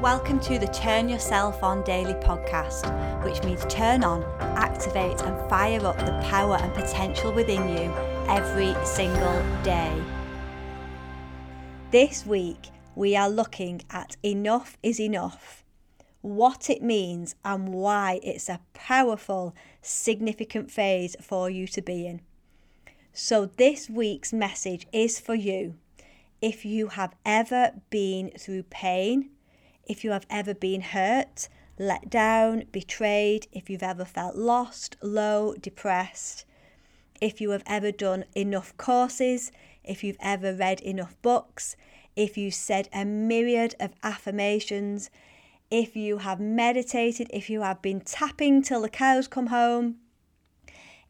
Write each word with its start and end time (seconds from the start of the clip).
Welcome 0.00 0.40
to 0.40 0.58
the 0.58 0.66
Turn 0.68 1.10
Yourself 1.10 1.62
On 1.62 1.82
Daily 1.84 2.14
podcast, 2.14 3.22
which 3.22 3.42
means 3.42 3.66
turn 3.66 4.02
on, 4.02 4.22
activate, 4.40 5.20
and 5.20 5.50
fire 5.50 5.84
up 5.84 5.98
the 5.98 6.18
power 6.26 6.56
and 6.56 6.72
potential 6.72 7.30
within 7.30 7.68
you 7.68 7.92
every 8.26 8.74
single 8.86 9.44
day. 9.62 10.02
This 11.90 12.24
week, 12.24 12.70
we 12.94 13.14
are 13.14 13.28
looking 13.28 13.82
at 13.90 14.16
enough 14.22 14.78
is 14.82 14.98
enough, 14.98 15.66
what 16.22 16.70
it 16.70 16.82
means, 16.82 17.34
and 17.44 17.68
why 17.68 18.20
it's 18.22 18.48
a 18.48 18.60
powerful, 18.72 19.54
significant 19.82 20.70
phase 20.70 21.14
for 21.20 21.50
you 21.50 21.66
to 21.66 21.82
be 21.82 22.06
in. 22.06 22.22
So, 23.12 23.50
this 23.58 23.90
week's 23.90 24.32
message 24.32 24.86
is 24.94 25.20
for 25.20 25.34
you 25.34 25.74
if 26.40 26.64
you 26.64 26.86
have 26.86 27.14
ever 27.26 27.72
been 27.90 28.30
through 28.38 28.62
pain, 28.62 29.28
if 29.86 30.04
you 30.04 30.10
have 30.10 30.26
ever 30.30 30.54
been 30.54 30.80
hurt, 30.80 31.48
let 31.78 32.10
down, 32.10 32.64
betrayed, 32.72 33.46
if 33.52 33.70
you've 33.70 33.82
ever 33.82 34.04
felt 34.04 34.36
lost, 34.36 34.96
low, 35.02 35.54
depressed, 35.54 36.44
if 37.20 37.40
you 37.40 37.50
have 37.50 37.62
ever 37.66 37.90
done 37.90 38.24
enough 38.34 38.76
courses, 38.76 39.50
if 39.84 40.04
you've 40.04 40.16
ever 40.20 40.54
read 40.54 40.80
enough 40.80 41.16
books, 41.22 41.76
if 42.16 42.36
you 42.36 42.50
said 42.50 42.88
a 42.92 43.04
myriad 43.04 43.74
of 43.80 43.94
affirmations, 44.02 45.10
if 45.70 45.96
you 45.96 46.18
have 46.18 46.40
meditated, 46.40 47.28
if 47.32 47.48
you 47.48 47.62
have 47.62 47.80
been 47.80 48.00
tapping 48.00 48.62
till 48.62 48.82
the 48.82 48.88
cows 48.88 49.28
come 49.28 49.46
home, 49.46 49.96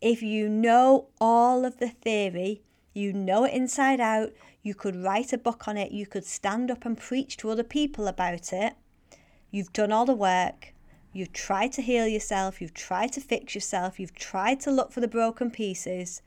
if 0.01 0.23
you 0.23 0.48
know 0.48 1.09
all 1.21 1.65
of 1.65 1.79
the 1.79 1.88
theory, 1.88 2.62
you 2.93 3.12
know 3.12 3.45
it 3.45 3.52
inside 3.52 4.01
out, 4.01 4.32
you 4.63 4.75
could 4.75 4.97
write 4.97 5.33
a 5.33 5.39
book 5.39 5.67
on 5.67 5.77
it, 5.77 5.93
you 5.93 6.07
could 6.07 6.25
stand 6.25 6.71
up 6.71 6.85
and 6.85 6.99
preach 6.99 7.37
to 7.39 7.51
other 7.51 7.63
people 7.63 8.07
about 8.07 8.53
it. 8.53 8.75
You've 9.51 9.73
done 9.73 9.93
all 9.93 10.05
the 10.05 10.15
work, 10.15 10.75
you've 11.13 11.33
tried 11.33 11.73
to 11.73 11.83
heal 11.83 12.07
yourself, 12.07 12.61
you've 12.61 12.75
tried 12.75 13.13
to 13.13 13.21
fix 13.21 13.55
yourself, 13.55 13.99
you've 13.99 14.15
tried 14.15 14.61
to 14.61 14.71
look 14.71 14.93
for 14.93 15.01
the 15.01 15.09
broken 15.09 15.51
pieces, 15.51 16.23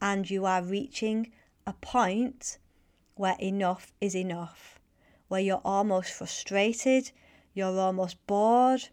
and 0.00 0.28
you 0.28 0.44
are 0.44 0.62
reaching 0.62 1.30
a 1.66 1.72
point 1.74 2.58
where 3.14 3.36
enough 3.40 3.92
is 4.00 4.16
enough, 4.16 4.80
where 5.28 5.40
you're 5.40 5.62
almost 5.64 6.12
frustrated, 6.12 7.10
you're 7.54 7.78
almost 7.78 8.26
bored, 8.26 8.88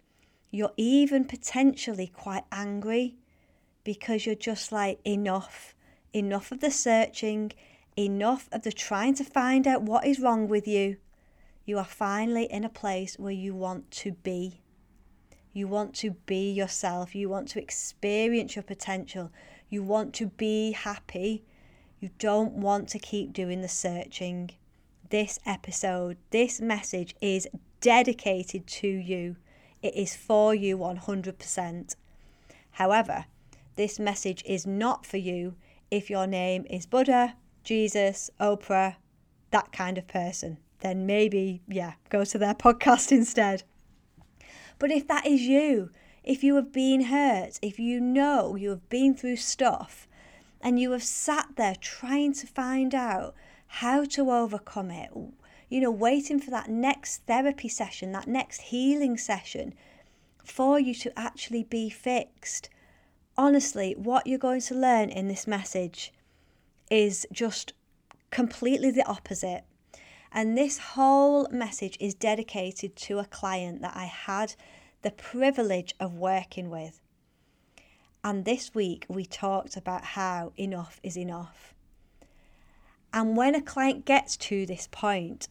you're 0.52 0.74
even 0.78 1.26
potentially 1.26 2.08
quite 2.08 2.44
angry 2.52 3.16
because 3.84 4.26
you're 4.26 4.36
just 4.36 4.72
like, 4.72 5.00
enough, 5.06 5.74
enough 6.14 6.52
of 6.52 6.60
the 6.60 6.72
searching, 6.72 7.52
enough 8.00 8.48
of 8.52 8.64
the 8.64 8.72
trying 8.72 9.14
to 9.16 9.24
find 9.26 9.68
out 9.68 9.84
what 9.84 10.06
is 10.06 10.20
wrong 10.20 10.48
with 10.48 10.68
you. 10.68 10.98
You 11.66 11.78
are 11.78 11.86
finally 11.86 12.46
in 12.46 12.64
a 12.64 12.70
place 12.70 13.20
where 13.20 13.34
you 13.34 13.54
want 13.54 13.92
to 13.92 14.14
be. 14.14 14.62
You 15.52 15.68
want 15.68 15.94
to 15.96 16.12
be 16.26 16.52
yourself. 16.52 17.14
You 17.14 17.28
want 17.28 17.50
to 17.50 17.62
experience 17.62 18.56
your 18.56 18.64
potential. 18.64 19.32
You 19.68 19.84
want 19.84 20.14
to 20.16 20.28
be 20.28 20.72
happy. 20.72 21.44
You 22.00 22.10
don't 22.18 22.54
want 22.54 22.88
to 22.90 23.00
keep 23.00 23.34
doing 23.34 23.62
the 23.62 23.68
searching. 23.68 24.52
This 25.10 25.38
episode, 25.46 26.18
this 26.30 26.62
message 26.62 27.16
is 27.22 27.48
dedicated 27.82 28.66
to 28.68 28.88
you. 28.88 29.36
It 29.82 29.94
is 29.96 30.16
for 30.16 30.56
you 30.56 30.78
100%. 30.78 31.96
However, 32.72 33.26
this 33.76 34.00
message 34.00 34.42
is 34.46 34.66
not 34.66 35.06
for 35.06 35.18
you 35.18 35.56
if 35.92 36.10
your 36.10 36.28
name 36.28 36.66
is 36.70 36.86
Buddha, 36.86 37.36
Jesus, 37.64 38.30
Oprah, 38.40 38.96
that 39.52 39.72
kind 39.72 39.98
of 39.98 40.08
person, 40.08 40.58
then 40.80 41.06
maybe, 41.06 41.62
yeah, 41.68 41.94
go 42.10 42.24
to 42.26 42.38
their 42.38 42.54
podcast 42.66 43.12
instead. 43.12 43.64
But 44.78 44.92
if 44.92 45.08
that 45.08 45.26
is 45.26 45.42
you, 45.42 45.92
if 46.24 46.44
you 46.44 46.56
have 46.56 46.72
been 46.72 47.06
hurt, 47.06 47.60
if 47.62 47.80
you 47.80 48.00
know 48.00 48.56
you 48.56 48.70
have 48.70 48.88
been 48.90 49.14
through 49.14 49.38
stuff 49.38 50.08
and 50.62 50.80
you 50.80 50.92
have 50.92 51.04
sat 51.04 51.48
there 51.56 51.76
trying 51.76 52.34
to 52.34 52.48
find 52.48 52.94
out 52.94 53.36
how 53.68 54.04
to 54.06 54.32
overcome 54.32 54.92
it, 54.92 55.12
you 55.70 55.82
know, 55.82 55.92
waiting 55.92 56.40
for 56.40 56.50
that 56.52 56.70
next 56.70 57.24
therapy 57.28 57.70
session, 57.70 58.12
that 58.12 58.28
next 58.28 58.62
healing 58.62 59.18
session 59.18 59.74
for 60.44 60.80
you 60.80 60.94
to 60.96 61.18
actually 61.18 61.64
be 61.64 61.90
fixed. 61.90 62.70
Honestly, 63.38 63.96
what 63.98 64.26
you're 64.28 64.40
going 64.40 64.62
to 64.62 64.76
learn 64.76 65.10
in 65.10 65.28
this 65.28 65.46
message 65.48 66.12
is 66.90 67.28
just 67.32 67.74
completely 68.32 68.92
the 68.92 69.06
opposite. 69.08 69.64
And 70.32 70.58
this 70.58 70.78
whole 70.78 71.48
message 71.50 71.98
is 72.00 72.14
dedicated 72.14 72.96
to 72.98 73.20
a 73.20 73.26
client 73.26 73.82
that 73.82 73.96
I 73.96 74.06
had 74.06 74.56
the 75.02 75.12
privilege 75.12 75.96
of 76.00 76.14
working 76.14 76.70
with. 76.70 77.02
And 78.24 78.46
this 78.46 78.76
week 78.76 79.06
we 79.10 79.26
talked 79.26 79.78
about 79.78 80.04
how 80.04 80.52
enough 80.58 81.00
is 81.04 81.18
enough. 81.18 81.74
And 83.12 83.36
when 83.36 83.56
a 83.56 83.62
client 83.62 84.06
gets 84.06 84.38
to 84.38 84.66
this 84.66 84.88
point, 84.92 85.48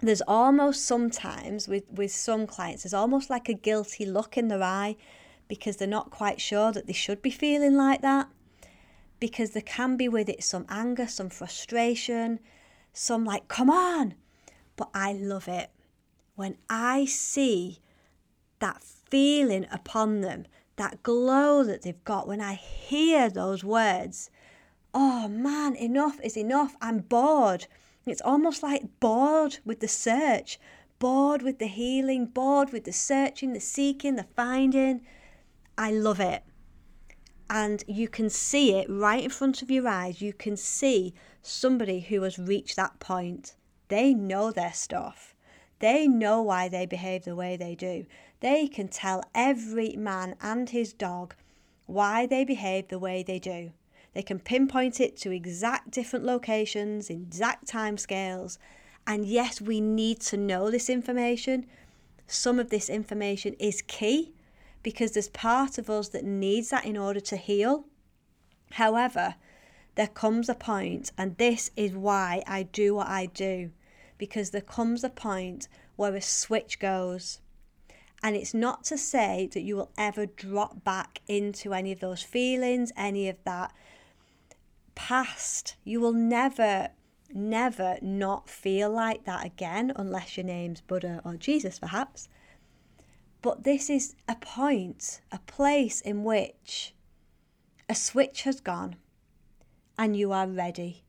there's 0.00 0.22
almost 0.26 0.84
sometimes 0.84 1.68
with, 1.68 1.84
with 1.92 2.10
some 2.10 2.46
clients, 2.46 2.82
there's 2.82 2.94
almost 2.94 3.30
like 3.30 3.48
a 3.48 3.54
guilty 3.54 4.04
look 4.04 4.36
in 4.36 4.48
their 4.48 4.62
eye 4.62 4.96
because 5.46 5.76
they're 5.76 5.86
not 5.86 6.10
quite 6.10 6.40
sure 6.40 6.72
that 6.72 6.88
they 6.88 6.92
should 6.92 7.22
be 7.22 7.30
feeling 7.30 7.76
like 7.76 8.00
that 8.00 8.28
because 9.22 9.52
there 9.52 9.62
can 9.62 9.96
be 9.96 10.08
with 10.08 10.28
it 10.28 10.42
some 10.42 10.66
anger, 10.68 11.06
some 11.06 11.28
frustration, 11.28 12.40
some 12.92 13.24
like, 13.24 13.46
come 13.46 13.70
on. 13.70 14.16
But 14.74 14.90
I 14.92 15.12
love 15.12 15.46
it 15.46 15.70
when 16.34 16.56
I 16.68 17.04
see 17.04 17.78
that 18.58 18.82
feeling 18.82 19.64
upon 19.70 20.22
them, 20.22 20.46
that 20.74 21.04
glow 21.04 21.62
that 21.62 21.82
they've 21.82 22.02
got, 22.02 22.26
when 22.26 22.40
I 22.40 22.54
hear 22.54 23.30
those 23.30 23.62
words, 23.62 24.28
oh 24.92 25.28
man, 25.28 25.76
enough 25.76 26.18
is 26.24 26.36
enough. 26.36 26.74
I'm 26.80 26.98
bored. 26.98 27.68
It's 28.04 28.22
almost 28.22 28.60
like 28.60 28.98
bored 28.98 29.58
with 29.64 29.78
the 29.78 29.86
search, 29.86 30.58
bored 30.98 31.42
with 31.42 31.60
the 31.60 31.68
healing, 31.68 32.26
bored 32.26 32.72
with 32.72 32.82
the 32.82 32.92
searching, 32.92 33.52
the 33.52 33.60
seeking, 33.60 34.16
the 34.16 34.26
finding. 34.34 35.02
I 35.78 35.92
love 35.92 36.18
it 36.18 36.42
and 37.52 37.84
you 37.86 38.08
can 38.08 38.30
see 38.30 38.72
it 38.72 38.88
right 38.88 39.24
in 39.24 39.28
front 39.28 39.60
of 39.60 39.70
your 39.70 39.86
eyes. 39.86 40.22
You 40.22 40.32
can 40.32 40.56
see 40.56 41.12
somebody 41.42 42.00
who 42.00 42.22
has 42.22 42.38
reached 42.38 42.76
that 42.76 42.98
point. 42.98 43.56
They 43.88 44.14
know 44.14 44.50
their 44.50 44.72
stuff. 44.72 45.34
They 45.78 46.08
know 46.08 46.40
why 46.40 46.70
they 46.70 46.86
behave 46.86 47.24
the 47.24 47.36
way 47.36 47.58
they 47.58 47.74
do. 47.74 48.06
They 48.40 48.68
can 48.68 48.88
tell 48.88 49.22
every 49.34 49.96
man 49.96 50.34
and 50.40 50.70
his 50.70 50.94
dog 50.94 51.34
why 51.84 52.24
they 52.24 52.42
behave 52.42 52.88
the 52.88 52.98
way 52.98 53.22
they 53.22 53.38
do. 53.38 53.72
They 54.14 54.22
can 54.22 54.38
pinpoint 54.38 54.98
it 54.98 55.18
to 55.18 55.30
exact 55.30 55.90
different 55.90 56.24
locations, 56.24 57.10
exact 57.10 57.66
time 57.68 57.98
scales. 57.98 58.58
And 59.06 59.26
yes, 59.26 59.60
we 59.60 59.78
need 59.78 60.20
to 60.22 60.38
know 60.38 60.70
this 60.70 60.88
information. 60.88 61.66
Some 62.26 62.58
of 62.58 62.70
this 62.70 62.88
information 62.88 63.56
is 63.58 63.82
key 63.82 64.32
because 64.82 65.12
there's 65.12 65.28
part 65.28 65.78
of 65.78 65.88
us 65.88 66.08
that 66.08 66.24
needs 66.24 66.70
that 66.70 66.84
in 66.84 66.96
order 66.96 67.20
to 67.20 67.36
heal. 67.36 67.84
However, 68.72 69.36
there 69.94 70.08
comes 70.08 70.48
a 70.48 70.54
point, 70.54 71.12
and 71.18 71.36
this 71.36 71.70
is 71.76 71.92
why 71.92 72.42
I 72.46 72.64
do 72.64 72.94
what 72.94 73.08
I 73.08 73.26
do, 73.26 73.70
because 74.18 74.50
there 74.50 74.60
comes 74.60 75.04
a 75.04 75.10
point 75.10 75.68
where 75.96 76.14
a 76.14 76.22
switch 76.22 76.78
goes. 76.78 77.40
And 78.22 78.36
it's 78.36 78.54
not 78.54 78.84
to 78.84 78.96
say 78.96 79.48
that 79.52 79.62
you 79.62 79.76
will 79.76 79.90
ever 79.98 80.26
drop 80.26 80.84
back 80.84 81.20
into 81.26 81.74
any 81.74 81.92
of 81.92 82.00
those 82.00 82.22
feelings, 82.22 82.92
any 82.96 83.28
of 83.28 83.36
that 83.44 83.72
past. 84.94 85.76
You 85.84 86.00
will 86.00 86.12
never, 86.12 86.90
never 87.34 87.98
not 88.00 88.48
feel 88.48 88.90
like 88.90 89.24
that 89.24 89.44
again, 89.44 89.92
unless 89.96 90.36
your 90.36 90.46
name's 90.46 90.80
Buddha 90.80 91.20
or 91.24 91.34
Jesus, 91.34 91.78
perhaps. 91.78 92.28
But 93.42 93.64
this 93.64 93.90
is 93.90 94.14
a 94.28 94.36
point, 94.36 95.20
a 95.32 95.40
place 95.40 96.00
in 96.00 96.22
which 96.22 96.94
a 97.88 97.94
switch 97.94 98.42
has 98.42 98.60
gone 98.60 98.96
and 99.98 100.16
you 100.16 100.32
are 100.32 100.46
ready. 100.46 101.02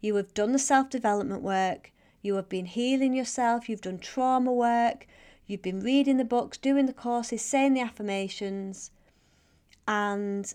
You 0.00 0.16
have 0.16 0.32
done 0.32 0.52
the 0.52 0.58
self 0.58 0.88
development 0.88 1.42
work, 1.42 1.92
you 2.22 2.34
have 2.36 2.48
been 2.48 2.64
healing 2.64 3.14
yourself, 3.14 3.68
you've 3.68 3.82
done 3.82 3.98
trauma 3.98 4.52
work, 4.52 5.06
you've 5.46 5.62
been 5.62 5.80
reading 5.80 6.16
the 6.16 6.24
books, 6.24 6.56
doing 6.56 6.86
the 6.86 6.92
courses, 6.94 7.42
saying 7.42 7.74
the 7.74 7.82
affirmations. 7.82 8.90
And 9.86 10.52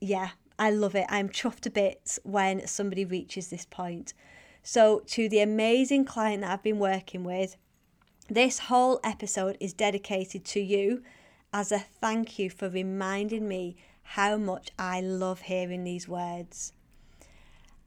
yeah, 0.00 0.30
I 0.58 0.70
love 0.70 0.96
it. 0.96 1.06
I'm 1.08 1.28
chuffed 1.28 1.60
to 1.60 1.70
bits 1.70 2.18
when 2.24 2.66
somebody 2.66 3.04
reaches 3.04 3.48
this 3.48 3.64
point. 3.64 4.12
So, 4.62 5.02
to 5.08 5.28
the 5.28 5.40
amazing 5.40 6.04
client 6.04 6.42
that 6.42 6.50
I've 6.50 6.62
been 6.62 6.78
working 6.78 7.22
with, 7.22 7.56
this 8.28 8.58
whole 8.58 9.00
episode 9.04 9.56
is 9.60 9.72
dedicated 9.72 10.44
to 10.46 10.60
you 10.60 11.02
as 11.52 11.70
a 11.70 11.78
thank 11.78 12.38
you 12.38 12.50
for 12.50 12.68
reminding 12.68 13.46
me 13.46 13.76
how 14.02 14.36
much 14.36 14.70
I 14.78 15.00
love 15.00 15.42
hearing 15.42 15.84
these 15.84 16.08
words. 16.08 16.72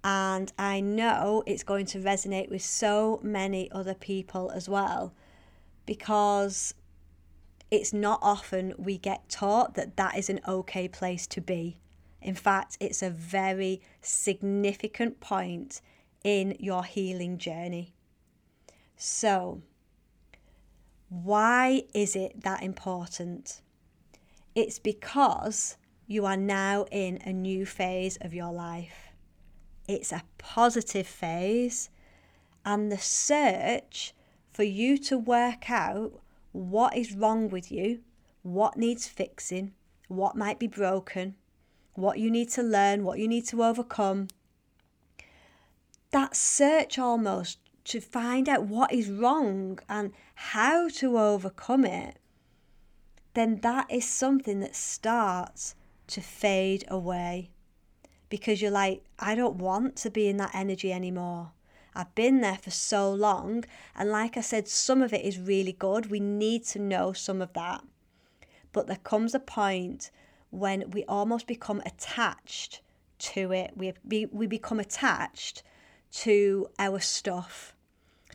And 0.03 0.53
I 0.57 0.79
know 0.79 1.43
it's 1.45 1.63
going 1.63 1.85
to 1.87 1.99
resonate 1.99 2.49
with 2.49 2.61
so 2.61 3.19
many 3.23 3.69
other 3.71 3.93
people 3.93 4.51
as 4.51 4.69
well 4.69 5.13
because 5.85 6.73
it's 7.69 7.91
not 7.91 8.19
often 8.21 8.73
we 8.77 8.97
get 8.97 9.27
taught 9.29 9.73
that 9.73 9.97
that 9.97 10.17
is 10.17 10.29
an 10.29 10.39
okay 10.47 10.87
place 10.87 11.27
to 11.27 11.41
be. 11.41 11.77
In 12.21 12.35
fact, 12.35 12.77
it's 12.79 13.03
a 13.03 13.09
very 13.09 13.81
significant 14.01 15.19
point 15.19 15.81
in 16.23 16.55
your 16.59 16.83
healing 16.83 17.37
journey. 17.37 17.93
So, 18.95 19.61
why 21.09 21.83
is 21.93 22.15
it 22.15 22.43
that 22.43 22.63
important? 22.63 23.61
It's 24.55 24.79
because 24.79 25.77
you 26.05 26.25
are 26.25 26.37
now 26.37 26.85
in 26.91 27.19
a 27.25 27.31
new 27.31 27.65
phase 27.65 28.17
of 28.21 28.33
your 28.33 28.51
life. 28.51 29.09
It's 29.87 30.11
a 30.11 30.23
positive 30.37 31.07
phase, 31.07 31.89
and 32.65 32.91
the 32.91 32.97
search 32.97 34.13
for 34.51 34.63
you 34.63 34.97
to 34.97 35.17
work 35.17 35.69
out 35.69 36.19
what 36.51 36.97
is 36.97 37.13
wrong 37.13 37.49
with 37.49 37.71
you, 37.71 37.99
what 38.41 38.77
needs 38.77 39.07
fixing, 39.07 39.73
what 40.07 40.35
might 40.35 40.59
be 40.59 40.67
broken, 40.67 41.35
what 41.93 42.19
you 42.19 42.29
need 42.29 42.49
to 42.49 42.63
learn, 42.63 43.03
what 43.03 43.19
you 43.19 43.27
need 43.27 43.45
to 43.47 43.63
overcome. 43.63 44.27
That 46.11 46.35
search 46.35 46.97
almost 46.97 47.59
to 47.87 48.01
find 48.01 48.49
out 48.49 48.65
what 48.65 48.91
is 48.91 49.09
wrong 49.09 49.79
and 49.87 50.11
how 50.35 50.89
to 50.89 51.17
overcome 51.17 51.85
it, 51.85 52.17
then 53.33 53.61
that 53.61 53.89
is 53.89 54.05
something 54.05 54.59
that 54.59 54.75
starts 54.75 55.73
to 56.07 56.19
fade 56.19 56.83
away 56.89 57.49
because 58.29 58.61
you're 58.61 58.71
like, 58.71 59.03
I 59.19 59.35
don't 59.35 59.55
want 59.55 59.95
to 59.97 60.09
be 60.09 60.27
in 60.27 60.35
that 60.37 60.53
energy 60.53 60.91
anymore. 60.91 61.51
I've 61.95 62.13
been 62.13 62.41
there 62.41 62.57
for 62.57 62.71
so 62.71 63.11
long. 63.11 63.63
And 63.95 64.09
like 64.09 64.35
I 64.35 64.41
said, 64.41 64.67
some 64.67 65.01
of 65.01 65.13
it 65.13 65.23
is 65.23 65.39
really 65.39 65.71
good. 65.71 66.11
We 66.11 66.19
need 66.19 66.65
to 66.65 66.79
know 66.79 67.13
some 67.13 67.41
of 67.41 67.53
that. 67.53 67.83
But 68.73 68.87
there 68.87 68.97
comes 68.97 69.33
a 69.33 69.39
point 69.39 70.11
when 70.49 70.91
we 70.91 71.05
almost 71.05 71.47
become 71.47 71.81
attached 71.85 72.81
to 73.19 73.53
it. 73.53 73.71
We, 73.75 74.25
we 74.25 74.45
become 74.45 74.79
attached 74.79 75.63
to 76.11 76.69
our 76.77 76.99
stuff 76.99 77.75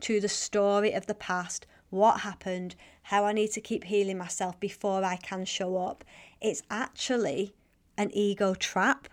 to 0.02 0.18
the 0.18 0.28
story 0.28 0.92
of 0.92 1.06
the 1.06 1.14
past, 1.14 1.64
what 1.88 2.20
happened, 2.20 2.74
how 3.02 3.24
I 3.24 3.32
need 3.32 3.52
to 3.52 3.60
keep 3.60 3.84
healing 3.84 4.18
myself 4.18 4.58
before 4.58 5.04
I 5.04 5.16
can 5.16 5.44
show 5.44 5.76
up. 5.76 6.04
It's 6.40 6.64
actually 6.70 7.54
an 7.96 8.10
ego 8.12 8.54
trap. 8.54 9.08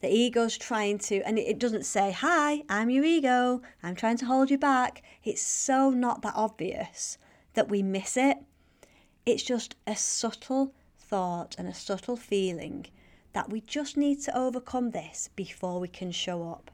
The 0.00 0.12
ego's 0.12 0.58
trying 0.58 0.98
to, 0.98 1.22
and 1.22 1.38
it 1.38 1.60
doesn't 1.60 1.86
say, 1.86 2.10
Hi, 2.10 2.64
I'm 2.68 2.90
your 2.90 3.04
ego, 3.04 3.62
I'm 3.84 3.94
trying 3.94 4.16
to 4.16 4.26
hold 4.26 4.50
you 4.50 4.58
back. 4.58 5.02
It's 5.22 5.40
so 5.40 5.90
not 5.90 6.22
that 6.22 6.34
obvious 6.34 7.18
that 7.54 7.68
we 7.68 7.84
miss 7.84 8.16
it. 8.16 8.38
It's 9.24 9.44
just 9.44 9.76
a 9.86 9.94
subtle 9.94 10.74
thought 10.98 11.54
and 11.56 11.68
a 11.68 11.74
subtle 11.74 12.16
feeling 12.16 12.86
that 13.32 13.48
we 13.48 13.60
just 13.60 13.96
need 13.96 14.20
to 14.22 14.36
overcome 14.36 14.90
this 14.90 15.30
before 15.36 15.78
we 15.78 15.86
can 15.86 16.10
show 16.10 16.50
up. 16.50 16.71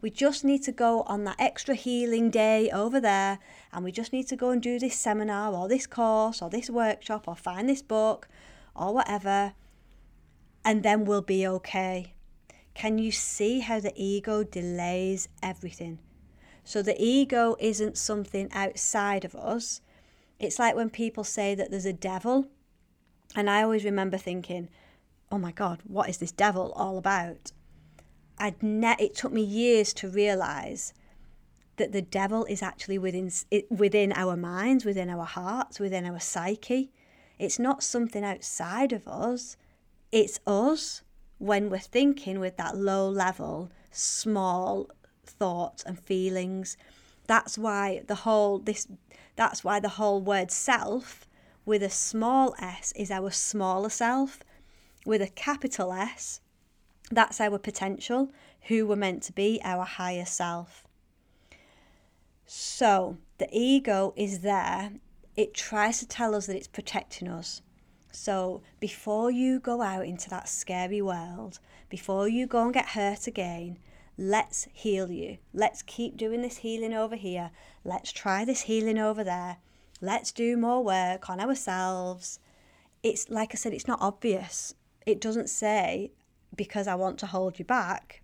We 0.00 0.10
just 0.10 0.44
need 0.44 0.62
to 0.62 0.72
go 0.72 1.02
on 1.02 1.24
that 1.24 1.36
extra 1.38 1.74
healing 1.74 2.30
day 2.30 2.70
over 2.70 3.00
there 3.00 3.38
and 3.72 3.84
we 3.84 3.92
just 3.92 4.12
need 4.12 4.28
to 4.28 4.36
go 4.36 4.50
and 4.50 4.62
do 4.62 4.78
this 4.78 4.98
seminar 4.98 5.52
or 5.52 5.68
this 5.68 5.86
course 5.86 6.40
or 6.40 6.48
this 6.48 6.70
workshop 6.70 7.28
or 7.28 7.36
find 7.36 7.68
this 7.68 7.82
book 7.82 8.28
or 8.74 8.94
whatever, 8.94 9.52
and 10.64 10.82
then 10.82 11.04
we'll 11.04 11.22
be 11.22 11.46
okay. 11.46 12.14
Can 12.74 12.98
you 12.98 13.10
see 13.10 13.60
how 13.60 13.80
the 13.80 13.92
ego 13.94 14.42
delays 14.42 15.28
everything? 15.42 15.98
So 16.64 16.82
the 16.82 16.96
ego 16.98 17.56
isn't 17.58 17.98
something 17.98 18.48
outside 18.52 19.24
of 19.24 19.34
us. 19.34 19.80
It's 20.38 20.58
like 20.58 20.74
when 20.74 20.88
people 20.88 21.24
say 21.24 21.54
that 21.54 21.70
there's 21.70 21.84
a 21.84 21.92
devil. 21.92 22.46
And 23.34 23.50
I 23.50 23.62
always 23.62 23.84
remember 23.84 24.16
thinking, 24.16 24.68
oh 25.30 25.38
my 25.38 25.52
God, 25.52 25.80
what 25.84 26.08
is 26.08 26.18
this 26.18 26.32
devil 26.32 26.72
all 26.74 26.96
about? 26.96 27.52
I'd 28.40 28.62
ne- 28.62 28.96
it 28.98 29.14
took 29.14 29.32
me 29.32 29.42
years 29.42 29.92
to 29.94 30.08
realize 30.08 30.94
that 31.76 31.92
the 31.92 32.02
devil 32.02 32.46
is 32.46 32.62
actually 32.62 32.98
within 32.98 33.30
within 33.68 34.12
our 34.14 34.36
minds, 34.36 34.84
within 34.84 35.10
our 35.10 35.26
hearts, 35.26 35.78
within 35.78 36.06
our 36.06 36.18
psyche. 36.18 36.90
It's 37.38 37.58
not 37.58 37.82
something 37.82 38.24
outside 38.24 38.92
of 38.92 39.06
us. 39.06 39.56
It's 40.10 40.40
us 40.46 41.02
when 41.38 41.70
we're 41.70 41.78
thinking 41.78 42.40
with 42.40 42.56
that 42.56 42.76
low 42.76 43.08
level, 43.08 43.70
small 43.90 44.90
thoughts 45.24 45.82
and 45.84 45.98
feelings. 45.98 46.76
That's 47.26 47.58
why 47.58 48.02
the 48.06 48.16
whole 48.26 48.58
this 48.58 48.88
that's 49.36 49.62
why 49.62 49.80
the 49.80 49.96
whole 50.00 50.20
word 50.20 50.50
self 50.50 51.26
with 51.66 51.82
a 51.82 51.90
small 51.90 52.54
s 52.58 52.92
is 52.96 53.10
our 53.10 53.30
smaller 53.30 53.90
self. 53.90 54.42
With 55.06 55.22
a 55.22 55.28
capital 55.28 55.92
S 55.92 56.40
that's 57.10 57.40
our 57.40 57.58
potential, 57.58 58.30
who 58.62 58.86
we're 58.86 58.96
meant 58.96 59.22
to 59.24 59.32
be, 59.32 59.60
our 59.64 59.84
higher 59.84 60.24
self. 60.24 60.84
So 62.46 63.16
the 63.38 63.48
ego 63.52 64.12
is 64.16 64.40
there, 64.40 64.92
it 65.36 65.54
tries 65.54 65.98
to 66.00 66.08
tell 66.08 66.34
us 66.34 66.46
that 66.46 66.56
it's 66.56 66.66
protecting 66.66 67.28
us. 67.28 67.62
So 68.12 68.62
before 68.80 69.30
you 69.30 69.60
go 69.60 69.82
out 69.82 70.04
into 70.04 70.28
that 70.30 70.48
scary 70.48 71.00
world, 71.00 71.60
before 71.88 72.28
you 72.28 72.46
go 72.46 72.64
and 72.64 72.74
get 72.74 72.90
hurt 72.90 73.26
again, 73.26 73.78
let's 74.18 74.66
heal 74.72 75.10
you. 75.10 75.38
Let's 75.54 75.82
keep 75.82 76.16
doing 76.16 76.42
this 76.42 76.58
healing 76.58 76.92
over 76.92 77.16
here. 77.16 77.50
Let's 77.84 78.12
try 78.12 78.44
this 78.44 78.62
healing 78.62 78.98
over 78.98 79.22
there. 79.24 79.58
Let's 80.00 80.32
do 80.32 80.56
more 80.56 80.82
work 80.82 81.30
on 81.30 81.40
ourselves. 81.40 82.40
It's 83.02 83.30
like 83.30 83.50
I 83.52 83.56
said, 83.56 83.72
it's 83.72 83.88
not 83.88 84.02
obvious. 84.02 84.74
It 85.06 85.20
doesn't 85.20 85.48
say, 85.48 86.12
because 86.56 86.86
I 86.86 86.94
want 86.94 87.18
to 87.20 87.26
hold 87.26 87.58
you 87.58 87.64
back. 87.64 88.22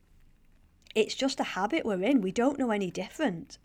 It's 0.94 1.14
just 1.14 1.40
a 1.40 1.44
habit 1.44 1.84
we're 1.84 2.02
in. 2.02 2.20
We 2.20 2.32
don't 2.32 2.58
know 2.58 2.70
any 2.70 2.90
different. 2.90 3.58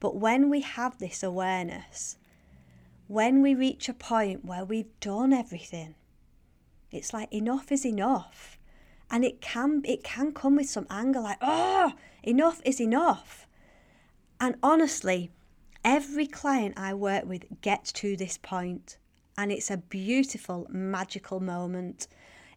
But 0.00 0.16
when 0.16 0.48
we 0.48 0.62
have 0.62 0.98
this 0.98 1.22
awareness, 1.22 2.16
when 3.06 3.42
we 3.42 3.54
reach 3.54 3.88
a 3.88 3.94
point 3.94 4.44
where 4.44 4.64
we've 4.64 4.98
done 5.00 5.32
everything, 5.32 5.94
it's 6.90 7.12
like 7.12 7.32
enough 7.32 7.70
is 7.70 7.84
enough. 7.84 8.58
And 9.10 9.24
it 9.24 9.40
can 9.40 9.82
it 9.84 10.04
can 10.04 10.32
come 10.32 10.56
with 10.56 10.70
some 10.70 10.86
anger 10.88 11.20
like, 11.20 11.38
oh, 11.42 11.92
enough 12.22 12.60
is 12.64 12.80
enough. 12.80 13.46
And 14.40 14.54
honestly, 14.62 15.30
every 15.84 16.26
client 16.26 16.78
I 16.78 16.94
work 16.94 17.26
with 17.26 17.60
gets 17.60 17.92
to 17.92 18.16
this 18.16 18.38
point, 18.38 18.96
and 19.36 19.52
it's 19.52 19.70
a 19.70 19.76
beautiful, 19.76 20.66
magical 20.70 21.40
moment 21.40 22.06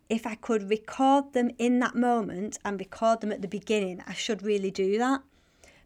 if 0.10 0.28
I 0.28 0.36
could 0.36 0.70
record 0.70 1.34
them 1.34 1.52
in 1.58 1.80
that 1.80 1.96
moment 1.96 2.60
and 2.64 2.80
record 2.80 3.22
them 3.22 3.32
at 3.32 3.42
the 3.42 3.48
beginning, 3.48 4.04
I 4.06 4.14
should 4.14 4.44
really 4.44 4.72
do 4.72 4.98
that 4.98 5.22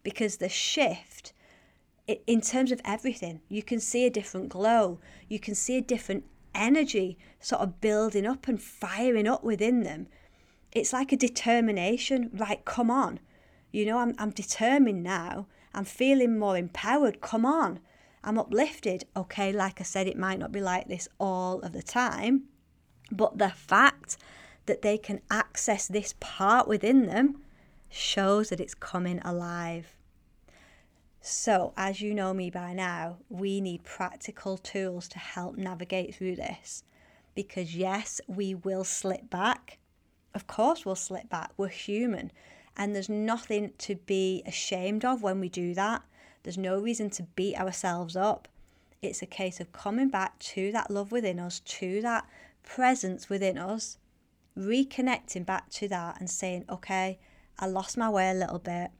because 0.04 0.38
the 0.38 0.50
shift 0.50 1.34
in 2.08 2.40
terms 2.40 2.72
of 2.72 2.82
everything, 2.86 3.42
you 3.50 3.62
can 3.62 3.80
see 3.80 4.06
a 4.06 4.10
different 4.10 4.50
glow, 4.50 5.00
you 5.28 5.40
can 5.40 5.56
see 5.56 5.78
a 5.78 5.82
different 5.82 6.24
energy 6.56 7.18
sort 7.40 7.62
of 7.62 7.82
building 7.82 8.26
up 8.26 8.48
and 8.48 8.62
firing 8.62 9.28
up 9.28 9.44
within 9.44 9.84
them. 9.84 10.08
It's 10.72 10.94
like 10.94 11.12
a 11.12 11.18
determination, 11.18 12.30
right? 12.34 12.64
Come 12.64 12.90
on. 12.90 13.20
You 13.72 13.86
know, 13.86 13.98
I'm, 14.00 14.16
I'm 14.18 14.32
determined 14.32 15.04
now. 15.04 15.48
I'm 15.74 15.86
feeling 15.86 16.40
more 16.40 16.58
empowered. 16.58 17.22
Come 17.22 17.46
on. 17.46 17.80
I'm 18.24 18.38
uplifted. 18.38 19.06
Okay, 19.16 19.52
like 19.52 19.80
I 19.80 19.84
said, 19.84 20.08
it 20.08 20.18
might 20.18 20.40
not 20.40 20.52
be 20.52 20.62
like 20.62 20.88
this 20.88 21.08
all 21.20 21.60
of 21.60 21.74
the 21.74 21.84
time, 21.84 22.44
but 23.12 23.38
the 23.38 23.50
fact 23.50 24.18
that 24.66 24.82
they 24.82 24.98
can 24.98 25.22
access 25.32 25.88
this 25.88 26.14
part 26.20 26.68
within 26.68 27.06
them 27.06 27.42
shows 27.90 28.50
that 28.50 28.60
it's 28.60 28.76
coming 28.76 29.20
alive. 29.24 29.96
So, 31.22 31.74
as 31.76 32.00
you 32.00 32.14
know 32.14 32.34
me 32.34 32.50
by 32.50 32.74
now, 32.74 33.18
we 33.30 33.60
need 33.60 33.84
practical 33.84 34.58
tools 34.58 35.08
to 35.10 35.20
help 35.20 35.58
navigate 35.58 36.16
through 36.16 36.36
this. 36.38 36.84
Because, 37.36 37.76
yes, 37.76 38.22
we 38.28 38.56
will 38.56 38.84
slip 38.84 39.30
back. 39.30 39.80
Of 40.34 40.48
course, 40.48 40.86
we'll 40.86 40.96
slip 40.96 41.30
back. 41.30 41.52
We're 41.58 41.68
human. 41.68 42.32
And 42.76 42.94
there's 42.94 43.10
nothing 43.10 43.74
to 43.80 43.96
be 43.96 44.44
ashamed 44.46 45.04
of 45.04 45.22
when 45.22 45.40
we 45.40 45.50
do 45.50 45.74
that. 45.74 46.04
There's 46.44 46.58
no 46.58 46.80
reason 46.80 47.10
to 47.12 47.24
beat 47.24 47.60
ourselves 47.60 48.16
up. 48.16 48.48
It's 49.02 49.22
a 49.22 49.28
case 49.28 49.60
of 49.60 49.72
coming 49.72 50.10
back 50.10 50.40
to 50.40 50.72
that 50.72 50.90
love 50.90 51.12
within 51.12 51.40
us, 51.40 51.60
to 51.60 52.02
that 52.02 52.26
presence 52.68 53.30
within 53.30 53.58
us, 53.58 53.98
reconnecting 54.58 55.46
back 55.46 55.70
to 55.70 55.88
that 55.88 56.20
and 56.20 56.30
saying, 56.30 56.66
okay, 56.70 57.18
I 57.58 57.68
lost 57.68 57.98
my 57.98 58.10
way 58.10 58.30
a 58.30 58.34
little 58.34 58.60
bit. 58.60 58.92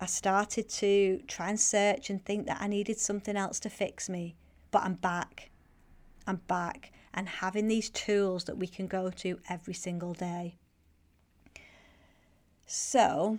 I 0.00 0.06
started 0.06 0.68
to 0.68 1.22
try 1.26 1.48
and 1.48 1.58
search 1.58 2.10
and 2.10 2.22
think 2.24 2.46
that 2.46 2.60
I 2.60 2.66
needed 2.66 2.98
something 2.98 3.36
else 3.36 3.58
to 3.60 3.70
fix 3.70 4.08
me, 4.08 4.36
but 4.70 4.82
I'm 4.82 4.94
back. 4.94 5.50
I'm 6.26 6.40
back. 6.46 6.92
And 7.14 7.28
having 7.28 7.66
these 7.66 7.88
tools 7.88 8.44
that 8.44 8.58
we 8.58 8.66
can 8.66 8.86
go 8.86 9.10
to 9.10 9.40
every 9.48 9.72
single 9.72 10.12
day. 10.12 10.58
So, 12.66 13.38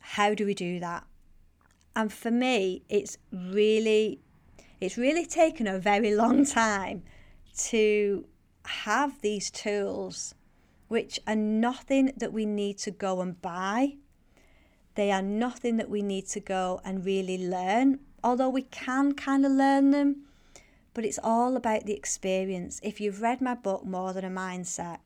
how 0.00 0.34
do 0.34 0.44
we 0.44 0.54
do 0.54 0.80
that? 0.80 1.06
And 1.94 2.12
for 2.12 2.32
me, 2.32 2.82
it's 2.88 3.16
really 3.32 4.20
It's 4.80 4.98
really 4.98 5.24
taken 5.24 5.66
a 5.66 5.78
very 5.78 6.14
long 6.22 6.44
time 6.44 7.04
to 7.68 8.26
have 8.66 9.20
these 9.20 9.50
tools, 9.50 10.34
which 10.88 11.20
are 11.26 11.36
nothing 11.36 12.12
that 12.16 12.32
we 12.32 12.46
need 12.46 12.78
to 12.78 12.90
go 12.90 13.20
and 13.20 13.40
buy. 13.40 13.94
They 14.94 15.10
are 15.10 15.22
nothing 15.22 15.76
that 15.78 15.90
we 15.90 16.02
need 16.02 16.26
to 16.28 16.40
go 16.40 16.80
and 16.84 17.04
really 17.04 17.48
learn, 17.48 18.00
although 18.22 18.48
we 18.48 18.62
can 18.62 19.14
kind 19.14 19.44
of 19.44 19.52
learn 19.52 19.90
them. 19.90 20.24
But 20.92 21.04
it's 21.04 21.18
all 21.22 21.56
about 21.56 21.86
the 21.86 21.94
experience. 21.94 22.80
If 22.82 23.00
you've 23.00 23.20
read 23.20 23.40
my 23.40 23.54
book, 23.54 23.84
More 23.84 24.12
Than 24.12 24.24
a 24.24 24.30
Mindset, 24.30 24.98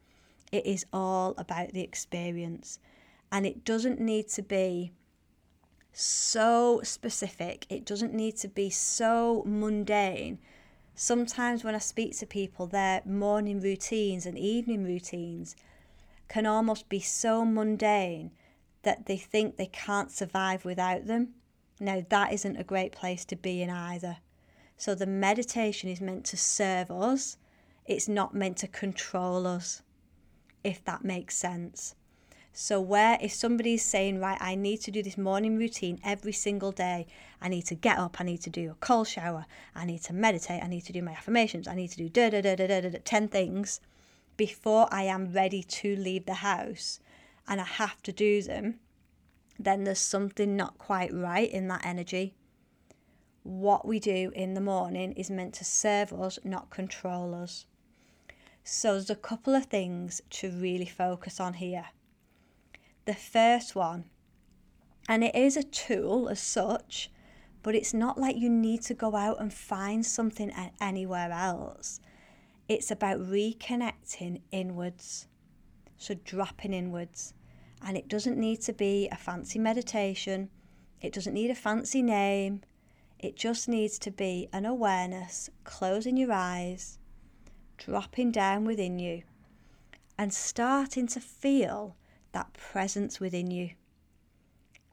it 0.53 0.67
is 0.67 0.85
all 0.93 1.35
about 1.39 1.73
the 1.73 1.83
experience. 1.83 2.79
And 3.33 3.47
it 3.47 3.65
doesn't 3.65 4.01
need 4.01 4.29
to 4.31 4.43
be 4.43 4.93
so 5.93 6.81
specific, 6.85 7.67
it 7.69 7.85
doesn't 7.85 8.15
need 8.15 8.37
to 8.37 8.49
be 8.49 8.71
so 8.71 9.43
mundane. 9.47 10.39
Sometimes 11.01 11.63
when 11.63 11.77
I 11.77 11.79
speak 11.79 12.19
to 12.19 12.27
people, 12.27 12.67
their 12.67 13.03
morning 13.05 13.61
routines 13.61 14.27
and 14.27 14.37
evening 14.37 14.83
routines 14.83 15.55
can 16.27 16.45
almost 16.45 16.89
be 16.89 16.99
so 16.99 17.45
mundane 17.45 18.33
that 18.83 19.07
they 19.07 19.17
think 19.17 19.57
they 19.57 19.67
can't 19.69 20.11
survive 20.11 20.65
without 20.65 21.07
them. 21.07 21.35
Now, 21.79 22.05
that 22.09 22.33
isn't 22.33 22.57
a 22.57 22.65
great 22.65 22.91
place 22.91 23.25
to 23.27 23.37
be 23.37 23.63
in 23.63 23.71
either. 23.71 24.17
So, 24.77 24.97
the 24.97 25.07
meditation 25.07 25.89
is 25.89 26.01
meant 26.01 26.25
to 26.27 26.37
serve 26.37 26.91
us, 26.91 27.37
it's 27.87 28.09
not 28.09 28.35
meant 28.35 28.57
to 28.57 28.67
control 28.67 29.47
us, 29.47 29.83
if 30.65 30.85
that 30.85 31.05
makes 31.05 31.37
sense. 31.37 31.95
So, 32.61 32.81
where 32.81 33.19
if 33.21 33.33
somebody's 33.33 33.85
saying, 33.85 34.19
right, 34.19 34.37
I 34.41 34.57
need 34.57 34.79
to 34.79 34.91
do 34.91 35.01
this 35.01 35.17
morning 35.17 35.57
routine 35.57 36.01
every 36.03 36.33
single 36.33 36.73
day, 36.73 37.07
I 37.41 37.49
need 37.49 37.67
to 37.67 37.77
get 37.77 37.99
up, 37.99 38.21
I 38.21 38.25
need 38.25 38.41
to 38.43 38.51
do 38.51 38.73
a 38.73 38.75
cold 38.75 39.07
shower, 39.07 39.47
I 39.77 39.85
need 39.85 40.03
to 40.03 40.13
meditate, 40.13 40.65
I 40.65 40.67
need 40.67 40.81
to 40.87 40.93
do 40.93 41.01
my 41.01 41.13
affirmations, 41.13 41.69
I 41.69 41.77
need 41.77 41.93
to 41.93 41.97
do 41.99 42.09
da 42.09 42.31
da 42.31 42.41
da 42.41 42.57
da 42.57 42.67
da 42.67 42.81
da 42.81 42.99
10 43.05 43.29
things 43.29 43.81
before 44.37 44.89
I 44.91 45.05
am 45.05 45.33
ready 45.33 45.63
to 45.63 45.95
leave 45.95 46.27
the 46.27 46.35
house 46.35 46.99
and 47.47 47.61
I 47.61 47.65
have 47.65 48.03
to 48.03 48.13
do 48.13 48.43
them, 48.43 48.81
then 49.57 49.85
there's 49.85 50.01
something 50.01 50.57
not 50.57 50.79
quite 50.79 51.15
right 51.15 51.49
in 51.49 51.69
that 51.69 51.87
energy. 51.87 52.35
What 53.45 53.87
we 53.87 54.01
do 54.01 54.33
in 54.35 54.55
the 54.55 54.61
morning 54.61 55.13
is 55.13 55.31
meant 55.31 55.55
to 55.55 55.65
serve 55.65 56.13
us, 56.13 56.41
not 56.43 56.71
control 56.71 57.37
us. 57.37 57.67
So, 58.65 58.95
there's 58.95 59.11
a 59.11 59.15
couple 59.15 59.55
of 59.55 59.67
things 59.67 60.21
to 60.31 60.51
really 60.51 60.87
focus 60.87 61.39
on 61.39 61.55
here 61.55 61.87
the 63.09 63.15
first 63.15 63.75
one. 63.75 64.05
And 65.09 65.25
it 65.25 65.35
is 65.35 65.57
a 65.57 65.63
tool 65.63 66.29
as 66.29 66.41
such, 66.41 67.11
but 67.63 67.75
it's 67.75 67.95
not 67.95 68.19
like 68.19 68.37
you 68.37 68.51
need 68.51 68.83
to 68.83 68.93
go 68.93 69.17
out 69.17 69.41
and 69.41 69.51
find 69.51 70.05
something 70.05 70.53
anywhere 70.79 71.33
else. 71.33 72.01
It's 72.69 72.91
about 72.91 73.21
reconnecting 73.21 74.43
inwards. 74.53 75.27
So 75.97 76.17
dropping 76.23 76.75
inwards. 76.75 77.33
And 77.81 77.97
it 77.97 78.09
doesn't 78.09 78.37
need 78.37 78.61
to 78.63 78.75
be 78.75 79.09
a 79.11 79.17
fancy 79.17 79.59
meditation, 79.59 80.51
it 81.01 81.15
doesn't 81.15 81.33
need 81.33 81.51
a 81.51 81.55
fancy 81.55 82.03
name. 82.03 82.61
It 83.19 83.37
just 83.37 83.69
needs 83.69 83.99
to 84.01 84.11
be 84.11 84.51
an 84.53 84.67
awareness, 84.67 85.49
closing 85.65 86.19
your 86.19 86.33
eyes, 86.33 86.99
dropping 87.79 88.33
down 88.33 88.65
within 88.67 88.99
you, 88.99 89.23
and 90.19 90.33
starting 90.35 91.07
to 91.09 91.21
feel 91.21 91.97
that 92.33 92.53
presence 92.53 93.21
within 93.21 93.51
you. 93.51 93.71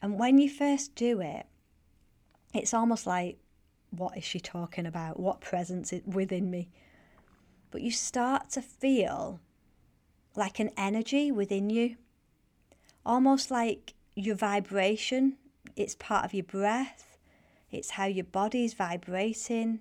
And 0.01 0.19
when 0.19 0.37
you 0.37 0.49
first 0.49 0.95
do 0.95 1.21
it, 1.21 1.45
it's 2.53 2.73
almost 2.73 3.07
like, 3.07 3.37
what 3.91 4.17
is 4.17 4.23
she 4.23 4.39
talking 4.39 4.85
about? 4.85 5.19
What 5.19 5.41
presence 5.41 5.91
is 5.93 6.01
within 6.05 6.49
me? 6.49 6.69
But 7.71 7.81
you 7.81 7.91
start 7.91 8.49
to 8.51 8.61
feel 8.61 9.39
like 10.35 10.59
an 10.59 10.71
energy 10.77 11.31
within 11.31 11.69
you, 11.69 11.95
almost 13.05 13.51
like 13.51 13.93
your 14.15 14.35
vibration. 14.35 15.37
It's 15.75 15.95
part 15.95 16.25
of 16.25 16.33
your 16.33 16.43
breath, 16.43 17.17
it's 17.71 17.91
how 17.91 18.05
your 18.05 18.25
body's 18.25 18.73
vibrating. 18.73 19.79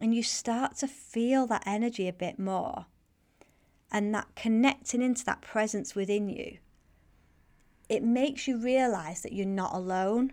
And 0.00 0.14
you 0.14 0.22
start 0.22 0.76
to 0.78 0.88
feel 0.88 1.46
that 1.46 1.62
energy 1.66 2.08
a 2.08 2.12
bit 2.12 2.38
more 2.38 2.86
and 3.94 4.12
that 4.12 4.26
connecting 4.34 5.00
into 5.00 5.24
that 5.24 5.40
presence 5.40 5.94
within 5.94 6.28
you, 6.28 6.58
it 7.88 8.02
makes 8.02 8.48
you 8.48 8.58
realize 8.58 9.22
that 9.22 9.32
you're 9.32 9.46
not 9.46 9.72
alone. 9.72 10.32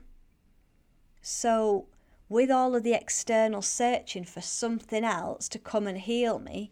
So, 1.21 1.85
with 2.27 2.49
all 2.49 2.75
of 2.75 2.81
the 2.81 2.93
external 2.93 3.61
searching 3.61 4.23
for 4.23 4.41
something 4.41 5.03
else 5.03 5.47
to 5.49 5.59
come 5.59 5.85
and 5.85 5.99
heal 5.99 6.39
me, 6.39 6.71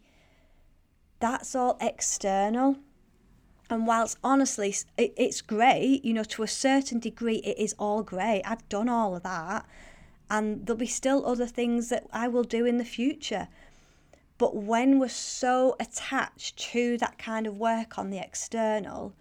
that's 1.19 1.53
all 1.53 1.77
external. 1.79 2.77
And 3.69 3.85
whilst 3.85 4.17
honestly, 4.23 4.75
it's 4.97 5.41
great, 5.41 6.03
you 6.03 6.13
know, 6.13 6.23
to 6.23 6.41
a 6.41 6.47
certain 6.47 6.97
degree, 6.97 7.35
it 7.37 7.59
is 7.59 7.75
all 7.77 8.01
great. 8.01 8.41
I've 8.45 8.67
done 8.67 8.89
all 8.89 9.15
of 9.15 9.21
that. 9.21 9.63
And 10.27 10.65
there'll 10.65 10.79
be 10.79 10.87
still 10.87 11.23
other 11.27 11.45
things 11.45 11.89
that 11.89 12.07
I 12.11 12.29
will 12.29 12.43
do 12.43 12.65
in 12.65 12.79
the 12.79 12.85
future. 12.85 13.47
But 14.39 14.55
when 14.55 14.99
we're 14.99 15.09
so 15.09 15.75
attached 15.81 16.57
to 16.71 16.97
that 16.99 17.19
kind 17.19 17.45
of 17.45 17.57
work 17.57 17.99
on 17.99 18.09
the 18.09 18.19
external, 18.19 19.13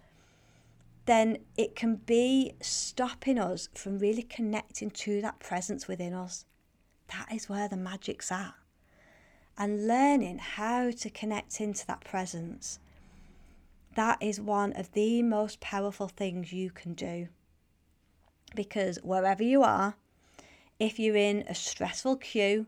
then 1.05 1.39
it 1.57 1.75
can 1.75 1.97
be 1.97 2.53
stopping 2.61 3.37
us 3.37 3.67
from 3.75 3.99
really 3.99 4.23
connecting 4.23 4.89
to 4.91 5.21
that 5.21 5.39
presence 5.39 5.89
within 5.89 6.13
us. 6.13 6.45
That 7.09 7.27
is 7.33 7.49
where 7.49 7.67
the 7.67 7.75
magic's 7.75 8.31
at. 8.31 8.53
And 9.57 9.87
learning 9.87 10.37
how 10.37 10.91
to 10.91 11.09
connect 11.09 11.59
into 11.59 11.85
that 11.87 12.05
presence, 12.05 12.79
that 13.95 14.23
is 14.23 14.39
one 14.39 14.71
of 14.73 14.93
the 14.93 15.21
most 15.21 15.59
powerful 15.59 16.07
things 16.07 16.53
you 16.53 16.69
can 16.69 16.93
do. 16.93 17.27
Because 18.55 18.99
wherever 19.03 19.43
you 19.43 19.63
are, 19.63 19.95
if 20.79 20.97
you're 20.97 21.17
in 21.17 21.43
a 21.49 21.55
stressful 21.55 22.15
queue, 22.15 22.67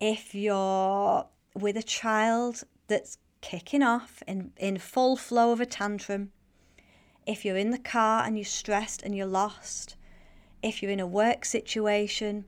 if 0.00 0.34
you're 0.34 1.26
with 1.58 1.76
a 1.76 1.82
child 1.82 2.62
that's 2.86 3.18
kicking 3.40 3.82
off 3.82 4.22
in, 4.26 4.52
in 4.56 4.78
full 4.78 5.16
flow 5.16 5.52
of 5.52 5.60
a 5.60 5.66
tantrum, 5.66 6.30
if 7.26 7.44
you're 7.44 7.56
in 7.56 7.70
the 7.70 7.78
car 7.78 8.24
and 8.24 8.36
you're 8.36 8.44
stressed 8.44 9.02
and 9.02 9.14
you're 9.14 9.26
lost, 9.26 9.96
if 10.62 10.82
you're 10.82 10.90
in 10.90 11.00
a 11.00 11.06
work 11.06 11.44
situation, 11.44 12.44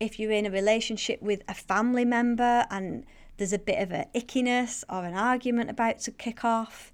if 0.00 0.18
you're 0.18 0.32
in 0.32 0.46
a 0.46 0.50
relationship 0.50 1.20
with 1.20 1.42
a 1.48 1.54
family 1.54 2.04
member 2.04 2.66
and 2.70 3.04
there's 3.36 3.52
a 3.52 3.58
bit 3.58 3.80
of 3.80 3.90
an 3.92 4.06
ickiness 4.14 4.84
or 4.88 5.04
an 5.04 5.14
argument 5.14 5.70
about 5.70 5.98
to 6.00 6.10
kick 6.10 6.44
off, 6.44 6.92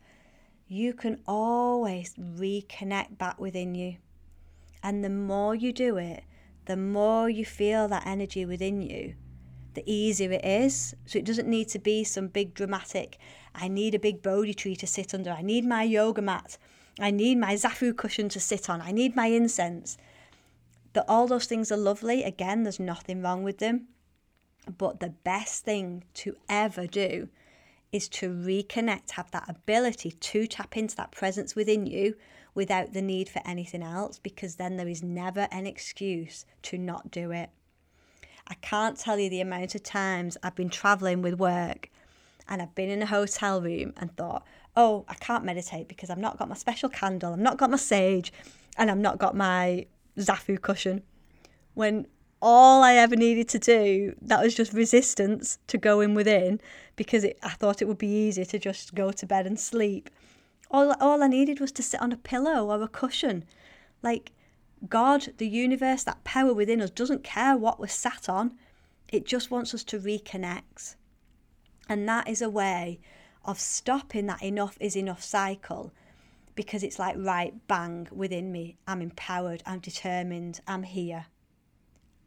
you 0.67 0.93
can 0.93 1.21
always 1.27 2.15
reconnect 2.15 3.19
back 3.19 3.41
within 3.41 3.75
you. 3.75 3.97
And 4.83 5.05
the 5.05 5.11
more 5.11 5.55
you 5.55 5.73
do 5.73 5.97
it, 5.97 6.25
the 6.67 6.77
more 6.77 7.29
you 7.29 7.45
feel 7.45 7.89
that 7.89 8.07
energy 8.07 8.45
within 8.45 8.83
you, 8.83 9.15
the 9.75 9.83
easier 9.87 10.33
it 10.33 10.45
is. 10.45 10.95
So 11.07 11.19
it 11.19 11.25
doesn't 11.25 11.49
need 11.49 11.69
to 11.69 11.79
be 11.79 12.05
some 12.05 12.29
big 12.29 12.55
dramatic, 12.55 13.19
I 13.55 13.69
need 13.69 13.95
a 13.95 13.99
big 13.99 14.23
Bodhi 14.23 14.55
tree 14.55 14.77
to 14.77 14.87
sit 14.87 15.15
under, 15.15 15.31
I 15.31 15.43
need 15.43 15.65
my 15.65 15.83
yoga 15.83 16.23
mat, 16.23 16.59
I 17.01 17.11
need 17.11 17.39
my 17.39 17.55
Zafu 17.55 17.97
cushion 17.97 18.29
to 18.31 18.41
sit 18.41 18.69
on, 18.71 18.81
I 18.81 18.93
need 18.93 19.17
my 19.17 19.27
incense. 19.27 19.99
That 20.95 21.05
all 21.09 21.27
those 21.27 21.47
things 21.47 21.71
are 21.71 21.77
lovely. 21.77 22.25
Again, 22.25 22.63
there's 22.63 22.81
nothing 22.81 23.23
wrong 23.23 23.43
with 23.43 23.59
them. 23.59 23.89
But 24.77 25.01
the 25.01 25.11
best 25.11 25.65
thing 25.65 26.05
to 26.15 26.37
ever 26.49 26.87
do 26.87 27.29
is 27.93 28.09
to 28.09 28.31
reconnect, 28.31 29.13
have 29.13 29.31
that 29.31 29.49
ability 29.49 30.13
to 30.13 30.47
tap 30.47 30.77
into 30.77 30.97
that 30.97 31.13
presence 31.13 31.55
within 31.55 31.87
you 31.87 32.17
without 32.55 32.93
the 32.93 33.03
need 33.03 33.29
for 33.29 33.41
anything 33.45 33.83
else, 33.83 34.19
because 34.19 34.57
then 34.57 34.77
there 34.77 34.89
is 34.89 35.03
never 35.03 35.47
an 35.51 35.67
excuse 35.67 36.45
to 36.63 36.77
not 36.77 37.11
do 37.11 37.31
it. 37.31 37.51
I 38.49 38.55
can't 38.55 38.97
tell 38.97 39.19
you 39.19 39.29
the 39.29 39.43
amount 39.43 39.75
of 39.75 39.83
times 39.83 40.37
I've 40.43 40.55
been 40.55 40.71
traveling 40.71 41.23
with 41.23 41.39
work 41.39 41.91
and 42.49 42.63
I've 42.63 42.75
been 42.75 42.89
in 42.89 43.03
a 43.03 43.07
hotel 43.07 43.61
room 43.61 43.93
and 43.99 44.17
thought, 44.17 44.45
oh, 44.75 45.05
I 45.09 45.15
can't 45.15 45.45
meditate 45.45 45.87
because 45.87 46.09
I've 46.09 46.19
not 46.19 46.39
got 46.39 46.49
my 46.49 46.55
special 46.55 46.89
candle, 46.89 47.33
I've 47.33 47.39
not 47.39 47.59
got 47.59 47.71
my 47.71 47.77
sage, 47.77 48.33
and 48.79 48.91
I've 48.91 48.99
not 48.99 49.19
got 49.19 49.37
my 49.37 49.87
Zafu 50.17 50.61
cushion. 50.61 51.03
When 51.75 52.07
all 52.41 52.83
I 52.83 52.95
ever 52.95 53.17
needed 53.17 53.49
to 53.51 53.59
do, 53.59 54.15
that 54.23 54.43
was 54.43 54.55
just 54.55 54.73
resistance 54.73 55.59
to 55.67 55.77
going 55.77 56.15
within 56.15 56.61
because 56.97 57.25
it, 57.25 57.39
I 57.43 57.51
thought 57.51 57.83
it 57.83 57.89
would 57.89 57.99
be 57.99 58.09
easier 58.09 58.45
to 58.47 58.59
just 58.59 58.95
go 58.95 59.11
to 59.11 59.27
bed 59.27 59.47
and 59.47 59.59
sleep. 59.59 60.09
All, 60.71 60.95
all 61.01 61.23
I 61.23 61.27
needed 61.27 61.61
was 61.61 61.73
to 61.73 61.83
sit 61.83 62.01
on 62.01 62.13
a 62.13 62.17
pillow 62.17 62.67
or 62.67 62.83
a 62.83 62.89
cushion. 62.89 63.45
Like, 64.03 64.33
God, 64.89 65.29
the 65.39 65.49
universe, 65.49 66.05
that 66.05 66.25
power 66.25 66.53
within 66.53 66.81
us 66.81 66.91
doesn't 66.91 67.25
care 67.25 67.57
what 67.57 67.81
we're 67.81 67.89
sat 67.89 68.29
on, 68.29 68.55
it 69.09 69.27
just 69.27 69.51
wants 69.51 69.75
us 69.75 69.83
to 69.85 69.99
reconnect. 69.99 70.95
And 71.89 72.09
that 72.09 72.29
is 72.29 72.43
a 72.43 72.51
way 72.51 73.01
of 73.45 73.59
stopping 73.59 74.27
that 74.27 74.43
enough 74.43 74.77
is 74.81 74.95
enough 74.95 75.23
cycle 75.23 75.93
because 76.55 76.83
it's 76.83 76.99
like, 76.99 77.17
right, 77.19 77.55
bang, 77.69 78.09
within 78.11 78.51
me, 78.53 78.77
I'm 78.87 79.01
empowered, 79.01 79.63
I'm 79.65 79.79
determined, 79.79 80.61
I'm 80.67 80.83
here. 80.83 81.27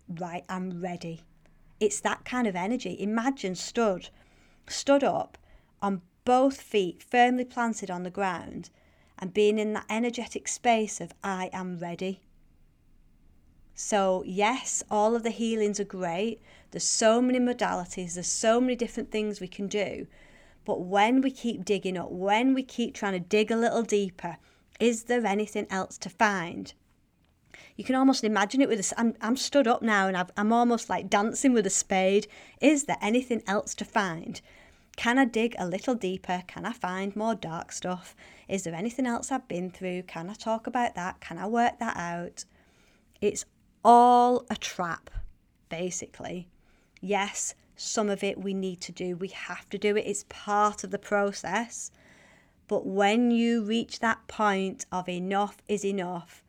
Right, 0.07 0.45
I'm 0.47 0.81
ready. 0.81 1.21
It's 1.79 1.99
that 2.01 2.25
kind 2.25 2.47
of 2.47 2.55
energy. 2.55 2.95
Imagine 2.99 3.55
stood, 3.55 4.09
stood 4.67 5.03
up 5.03 5.37
on 5.81 6.01
both 6.23 6.61
feet 6.61 7.03
firmly 7.03 7.43
planted 7.43 7.91
on 7.91 8.03
the 8.03 8.09
ground 8.09 8.69
and 9.19 9.33
being 9.33 9.59
in 9.59 9.73
that 9.73 9.85
energetic 9.89 10.47
space 10.47 11.01
of 11.01 11.13
I 11.23 11.49
am 11.51 11.77
ready. 11.77 12.21
So, 13.73 14.23
yes, 14.25 14.83
all 14.91 15.15
of 15.15 15.23
the 15.23 15.29
healings 15.29 15.79
are 15.79 15.85
great. 15.85 16.41
There's 16.71 16.83
so 16.83 17.21
many 17.21 17.39
modalities, 17.39 18.13
there's 18.13 18.27
so 18.27 18.61
many 18.61 18.75
different 18.75 19.11
things 19.11 19.41
we 19.41 19.47
can 19.47 19.67
do. 19.67 20.07
But 20.65 20.81
when 20.81 21.21
we 21.21 21.31
keep 21.31 21.65
digging 21.65 21.97
up, 21.97 22.11
when 22.11 22.53
we 22.53 22.63
keep 22.63 22.93
trying 22.93 23.13
to 23.13 23.19
dig 23.19 23.51
a 23.51 23.55
little 23.55 23.83
deeper, 23.83 24.37
is 24.79 25.03
there 25.03 25.25
anything 25.25 25.67
else 25.69 25.97
to 25.99 26.09
find? 26.09 26.73
You 27.75 27.83
can 27.83 27.95
almost 27.95 28.23
imagine 28.23 28.61
it 28.61 28.69
with 28.69 28.77
this. 28.77 28.93
I'm, 28.97 29.15
I'm 29.21 29.37
stood 29.37 29.67
up 29.67 29.81
now 29.81 30.07
and 30.07 30.15
I've, 30.15 30.31
I'm 30.37 30.53
almost 30.53 30.89
like 30.89 31.09
dancing 31.09 31.53
with 31.53 31.65
a 31.65 31.71
spade. 31.71 32.27
Is 32.61 32.83
there 32.83 32.97
anything 33.01 33.41
else 33.47 33.73
to 33.75 33.85
find? 33.85 34.41
Can 34.97 35.17
I 35.17 35.25
dig 35.25 35.55
a 35.57 35.67
little 35.67 35.95
deeper? 35.95 36.43
Can 36.47 36.65
I 36.65 36.73
find 36.73 37.15
more 37.15 37.33
dark 37.33 37.71
stuff? 37.71 38.15
Is 38.47 38.63
there 38.63 38.75
anything 38.75 39.07
else 39.07 39.31
I've 39.31 39.47
been 39.47 39.71
through? 39.71 40.03
Can 40.03 40.29
I 40.29 40.33
talk 40.33 40.67
about 40.67 40.95
that? 40.95 41.21
Can 41.21 41.37
I 41.37 41.47
work 41.47 41.79
that 41.79 41.97
out? 41.97 42.45
It's 43.21 43.45
all 43.83 44.45
a 44.49 44.55
trap, 44.55 45.09
basically. 45.69 46.47
Yes, 47.01 47.55
some 47.75 48.09
of 48.09 48.23
it 48.23 48.37
we 48.37 48.53
need 48.53 48.81
to 48.81 48.91
do. 48.91 49.15
We 49.15 49.29
have 49.29 49.69
to 49.71 49.77
do 49.77 49.95
it. 49.95 50.05
It's 50.05 50.25
part 50.29 50.83
of 50.83 50.91
the 50.91 50.99
process. 50.99 51.91
But 52.67 52.85
when 52.85 53.31
you 53.31 53.63
reach 53.63 53.99
that 53.99 54.27
point 54.27 54.85
of 54.91 55.09
enough 55.09 55.57
is 55.67 55.83
enough, 55.83 56.43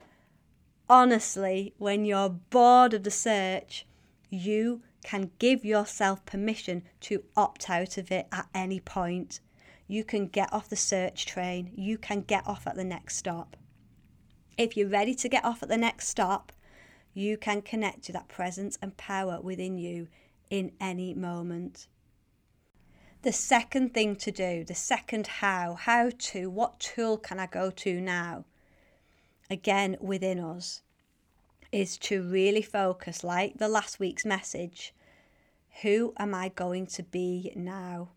honestly, 0.88 1.74
when 1.78 2.04
you're 2.04 2.28
bored 2.28 2.94
of 2.94 3.02
the 3.02 3.10
search, 3.10 3.86
you 4.30 4.82
can 5.02 5.30
give 5.38 5.64
yourself 5.64 6.24
permission 6.24 6.82
to 7.00 7.24
opt 7.36 7.68
out 7.68 7.98
of 7.98 8.12
it 8.12 8.26
at 8.30 8.48
any 8.54 8.78
point. 8.78 9.40
You 9.88 10.04
can 10.04 10.26
get 10.26 10.52
off 10.52 10.68
the 10.68 10.76
search 10.76 11.26
train, 11.26 11.72
you 11.74 11.98
can 11.98 12.20
get 12.20 12.46
off 12.46 12.66
at 12.66 12.76
the 12.76 12.84
next 12.84 13.16
stop. 13.16 13.56
If 14.56 14.76
you're 14.76 14.88
ready 14.88 15.14
to 15.16 15.28
get 15.28 15.44
off 15.44 15.62
at 15.62 15.68
the 15.68 15.76
next 15.76 16.08
stop, 16.08 16.52
you 17.14 17.36
can 17.36 17.62
connect 17.62 18.02
to 18.04 18.12
that 18.12 18.28
presence 18.28 18.78
and 18.80 18.96
power 18.96 19.40
within 19.40 19.78
you 19.78 20.08
in 20.50 20.72
any 20.80 21.14
moment. 21.14 21.86
The 23.22 23.32
second 23.32 23.94
thing 23.94 24.16
to 24.16 24.32
do, 24.32 24.64
the 24.64 24.74
second 24.74 25.26
how, 25.26 25.74
how 25.74 26.10
to, 26.18 26.50
what 26.50 26.80
tool 26.80 27.16
can 27.16 27.38
I 27.38 27.46
go 27.46 27.70
to 27.70 28.00
now? 28.00 28.44
Again, 29.48 29.96
within 30.00 30.40
us, 30.40 30.82
is 31.70 31.96
to 31.98 32.22
really 32.22 32.62
focus, 32.62 33.22
like 33.22 33.58
the 33.58 33.68
last 33.68 34.00
week's 34.00 34.24
message, 34.24 34.92
who 35.82 36.12
am 36.18 36.34
I 36.34 36.48
going 36.48 36.86
to 36.88 37.02
be 37.02 37.52
now? 37.54 38.10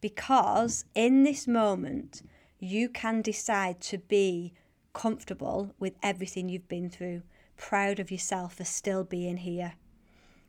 Because 0.00 0.84
in 0.94 1.24
this 1.24 1.48
moment, 1.48 2.22
you 2.58 2.88
can 2.88 3.22
decide 3.22 3.80
to 3.80 3.98
be 3.98 4.52
comfortable 4.92 5.74
with 5.78 5.94
everything 6.02 6.48
you've 6.48 6.68
been 6.68 6.90
through, 6.90 7.22
proud 7.56 7.98
of 7.98 8.10
yourself 8.10 8.54
for 8.56 8.64
still 8.64 9.04
being 9.04 9.38
here. 9.38 9.74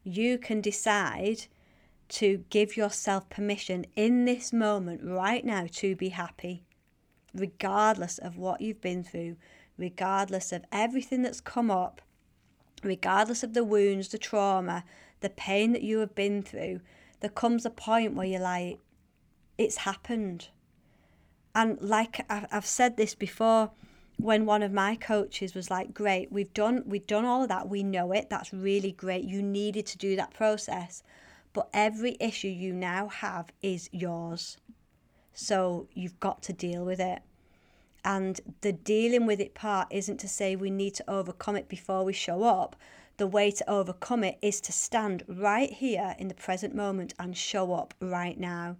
You 0.03 0.37
can 0.37 0.61
decide 0.61 1.45
to 2.09 2.43
give 2.49 2.75
yourself 2.77 3.29
permission 3.29 3.85
in 3.95 4.25
this 4.25 4.53
moment 4.53 5.01
right 5.03 5.43
now 5.43 5.67
to 5.71 5.95
be 5.95 6.09
happy, 6.09 6.63
regardless 7.33 8.17
of 8.17 8.37
what 8.37 8.61
you've 8.61 8.81
been 8.81 9.03
through, 9.03 9.37
regardless 9.77 10.51
of 10.51 10.65
everything 10.71 11.21
that's 11.21 11.41
come 11.41 11.71
up, 11.71 12.01
regardless 12.83 13.43
of 13.43 13.53
the 13.53 13.63
wounds, 13.63 14.09
the 14.09 14.17
trauma, 14.17 14.83
the 15.21 15.29
pain 15.29 15.71
that 15.71 15.81
you 15.81 15.99
have 15.99 16.13
been 16.13 16.43
through. 16.43 16.81
There 17.21 17.29
comes 17.29 17.65
a 17.65 17.69
point 17.69 18.13
where 18.13 18.27
you're 18.27 18.41
like, 18.41 18.79
it's 19.57 19.77
happened. 19.77 20.49
And 21.55 21.79
like 21.81 22.25
I've 22.29 22.65
said 22.65 22.97
this 22.97 23.15
before, 23.15 23.71
when 24.17 24.45
one 24.45 24.63
of 24.63 24.71
my 24.71 24.95
coaches 24.95 25.53
was 25.53 25.69
like 25.69 25.93
great 25.93 26.31
we've 26.31 26.53
done 26.53 26.83
we've 26.85 27.07
done 27.07 27.25
all 27.25 27.43
of 27.43 27.49
that. 27.49 27.67
We 27.67 27.83
know 27.83 28.11
it. 28.11 28.29
That's 28.29 28.53
really 28.53 28.91
great. 28.91 29.23
You 29.25 29.41
needed 29.41 29.85
to 29.87 29.97
do 29.97 30.15
that 30.15 30.33
process. 30.33 31.03
But 31.53 31.69
every 31.73 32.17
issue 32.19 32.47
you 32.47 32.73
now 32.73 33.07
have 33.07 33.51
is 33.61 33.89
yours. 33.91 34.57
So 35.33 35.87
you've 35.93 36.19
got 36.19 36.41
to 36.43 36.53
deal 36.53 36.83
with 36.83 36.99
it. 36.99 37.21
And 38.05 38.41
the 38.61 38.73
dealing 38.73 39.25
with 39.25 39.39
it 39.39 39.53
part 39.53 39.87
isn't 39.91 40.17
to 40.17 40.27
say 40.27 40.55
we 40.55 40.69
need 40.69 40.93
to 40.95 41.09
overcome 41.09 41.55
it 41.55 41.69
before 41.69 42.03
we 42.03 42.13
show 42.13 42.43
up. 42.43 42.75
The 43.17 43.27
way 43.27 43.51
to 43.51 43.69
overcome 43.69 44.23
it 44.23 44.39
is 44.41 44.59
to 44.61 44.71
stand 44.71 45.23
right 45.27 45.71
here 45.71 46.15
in 46.17 46.27
the 46.27 46.33
present 46.33 46.75
moment 46.75 47.13
and 47.19 47.37
show 47.37 47.73
up 47.73 47.93
right 47.99 48.39
now. 48.39 48.77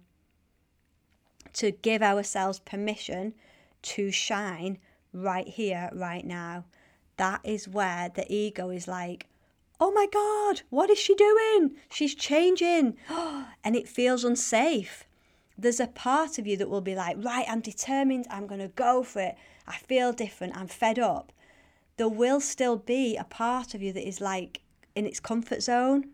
To 1.54 1.70
give 1.70 2.02
ourselves 2.02 2.58
permission 2.58 3.34
to 3.82 4.10
shine 4.10 4.78
right 5.14 5.48
here, 5.48 5.88
right 5.94 6.24
now. 6.24 6.64
That 7.16 7.40
is 7.44 7.68
where 7.68 8.10
the 8.14 8.30
ego 8.30 8.70
is 8.70 8.88
like, 8.88 9.26
oh 9.80 9.92
my 9.92 10.06
God, 10.12 10.62
what 10.70 10.90
is 10.90 10.98
she 10.98 11.14
doing? 11.14 11.76
She's 11.90 12.14
changing. 12.14 12.96
and 13.64 13.76
it 13.76 13.88
feels 13.88 14.24
unsafe. 14.24 15.04
There's 15.56 15.80
a 15.80 15.86
part 15.86 16.38
of 16.38 16.46
you 16.46 16.56
that 16.56 16.68
will 16.68 16.80
be 16.80 16.96
like, 16.96 17.16
right, 17.18 17.46
I'm 17.48 17.60
determined, 17.60 18.26
I'm 18.28 18.46
going 18.46 18.60
to 18.60 18.68
go 18.68 19.04
for 19.04 19.20
it. 19.20 19.36
I 19.66 19.76
feel 19.76 20.12
different, 20.12 20.56
I'm 20.56 20.66
fed 20.66 20.98
up. 20.98 21.32
There 21.96 22.08
will 22.08 22.40
still 22.40 22.76
be 22.76 23.16
a 23.16 23.24
part 23.24 23.74
of 23.74 23.80
you 23.80 23.92
that 23.92 24.06
is 24.06 24.20
like 24.20 24.62
in 24.96 25.06
its 25.06 25.20
comfort 25.20 25.62
zone, 25.62 26.06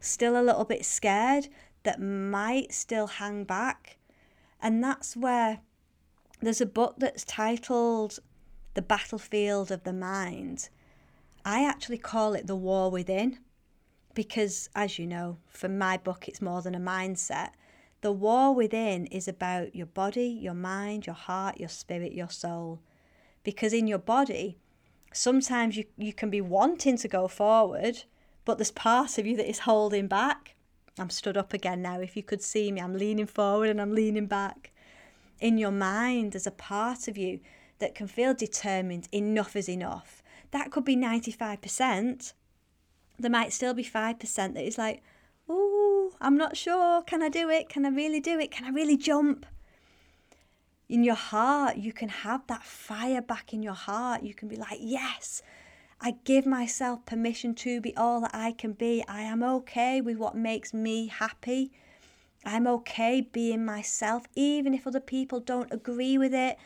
still 0.00 0.40
a 0.40 0.42
little 0.42 0.64
bit 0.64 0.84
scared, 0.84 1.48
that 1.82 2.00
might 2.00 2.72
still 2.72 3.08
hang 3.08 3.44
back. 3.44 3.96
And 4.60 4.82
that's 4.82 5.16
where 5.16 5.60
there's 6.40 6.60
a 6.60 6.66
book 6.66 6.96
that's 6.98 7.24
titled 7.24 8.20
the 8.78 8.82
battlefield 8.82 9.72
of 9.72 9.82
the 9.82 9.92
mind. 9.92 10.68
I 11.44 11.64
actually 11.64 11.98
call 11.98 12.34
it 12.34 12.46
the 12.46 12.54
war 12.54 12.92
within 12.92 13.40
because, 14.14 14.70
as 14.72 15.00
you 15.00 15.04
know, 15.04 15.38
for 15.48 15.68
my 15.68 15.96
book, 15.96 16.28
it's 16.28 16.40
more 16.40 16.62
than 16.62 16.76
a 16.76 16.78
mindset. 16.78 17.48
The 18.02 18.12
war 18.12 18.54
within 18.54 19.06
is 19.06 19.26
about 19.26 19.74
your 19.74 19.86
body, 19.86 20.28
your 20.28 20.54
mind, 20.54 21.06
your 21.06 21.16
heart, 21.16 21.58
your 21.58 21.68
spirit, 21.68 22.12
your 22.12 22.30
soul. 22.30 22.78
Because 23.42 23.72
in 23.72 23.88
your 23.88 23.98
body, 23.98 24.58
sometimes 25.12 25.76
you, 25.76 25.84
you 25.96 26.12
can 26.12 26.30
be 26.30 26.40
wanting 26.40 26.96
to 26.98 27.08
go 27.08 27.26
forward, 27.26 28.04
but 28.44 28.58
there's 28.58 28.70
part 28.70 29.18
of 29.18 29.26
you 29.26 29.36
that 29.38 29.50
is 29.50 29.58
holding 29.70 30.06
back. 30.06 30.54
I'm 31.00 31.10
stood 31.10 31.36
up 31.36 31.52
again 31.52 31.82
now. 31.82 31.98
If 32.00 32.16
you 32.16 32.22
could 32.22 32.42
see 32.42 32.70
me, 32.70 32.80
I'm 32.80 32.96
leaning 32.96 33.26
forward 33.26 33.70
and 33.70 33.80
I'm 33.80 33.92
leaning 33.92 34.26
back. 34.26 34.70
In 35.40 35.58
your 35.58 35.72
mind, 35.72 36.30
there's 36.30 36.46
a 36.46 36.52
part 36.52 37.08
of 37.08 37.18
you 37.18 37.40
that 37.78 37.94
can 37.94 38.06
feel 38.06 38.34
determined 38.34 39.08
enough 39.12 39.56
is 39.56 39.68
enough. 39.68 40.22
That 40.50 40.70
could 40.70 40.84
be 40.84 40.96
95%. 40.96 42.32
There 43.18 43.30
might 43.30 43.52
still 43.52 43.74
be 43.74 43.84
5% 43.84 44.54
that 44.54 44.64
is 44.64 44.78
like, 44.78 45.02
oh, 45.48 46.12
I'm 46.20 46.36
not 46.36 46.56
sure. 46.56 47.02
Can 47.02 47.22
I 47.22 47.28
do 47.28 47.48
it? 47.48 47.68
Can 47.68 47.84
I 47.84 47.90
really 47.90 48.20
do 48.20 48.38
it? 48.38 48.50
Can 48.50 48.64
I 48.64 48.70
really 48.70 48.96
jump? 48.96 49.46
In 50.88 51.04
your 51.04 51.16
heart, 51.16 51.76
you 51.76 51.92
can 51.92 52.08
have 52.08 52.46
that 52.46 52.62
fire 52.62 53.20
back 53.20 53.52
in 53.52 53.62
your 53.62 53.74
heart. 53.74 54.22
You 54.22 54.32
can 54.32 54.48
be 54.48 54.56
like, 54.56 54.78
yes, 54.80 55.42
I 56.00 56.16
give 56.24 56.46
myself 56.46 57.04
permission 57.04 57.54
to 57.56 57.80
be 57.80 57.94
all 57.96 58.22
that 58.22 58.30
I 58.32 58.52
can 58.52 58.72
be. 58.72 59.04
I 59.06 59.22
am 59.22 59.42
okay 59.42 60.00
with 60.00 60.16
what 60.16 60.34
makes 60.34 60.72
me 60.72 61.08
happy. 61.08 61.72
I'm 62.44 62.66
okay 62.68 63.20
being 63.20 63.64
myself, 63.64 64.22
even 64.34 64.72
if 64.72 64.86
other 64.86 65.00
people 65.00 65.40
don't 65.40 65.72
agree 65.72 66.16
with 66.16 66.32
it. 66.32 66.56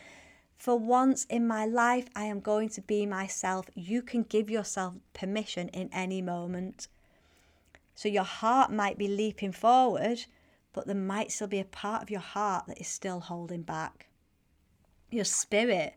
For 0.62 0.78
once 0.78 1.24
in 1.24 1.44
my 1.44 1.66
life, 1.66 2.06
I 2.14 2.26
am 2.26 2.38
going 2.38 2.68
to 2.68 2.80
be 2.80 3.04
myself. 3.04 3.66
You 3.74 4.00
can 4.00 4.22
give 4.22 4.48
yourself 4.48 4.94
permission 5.12 5.66
in 5.70 5.88
any 5.92 6.22
moment. 6.22 6.86
So 7.96 8.08
your 8.08 8.22
heart 8.22 8.70
might 8.70 8.96
be 8.96 9.08
leaping 9.08 9.50
forward, 9.50 10.24
but 10.72 10.86
there 10.86 10.94
might 10.94 11.32
still 11.32 11.48
be 11.48 11.58
a 11.58 11.64
part 11.64 12.04
of 12.04 12.10
your 12.10 12.20
heart 12.20 12.66
that 12.68 12.80
is 12.80 12.86
still 12.86 13.18
holding 13.18 13.62
back. 13.62 14.06
Your 15.10 15.24
spirit, 15.24 15.94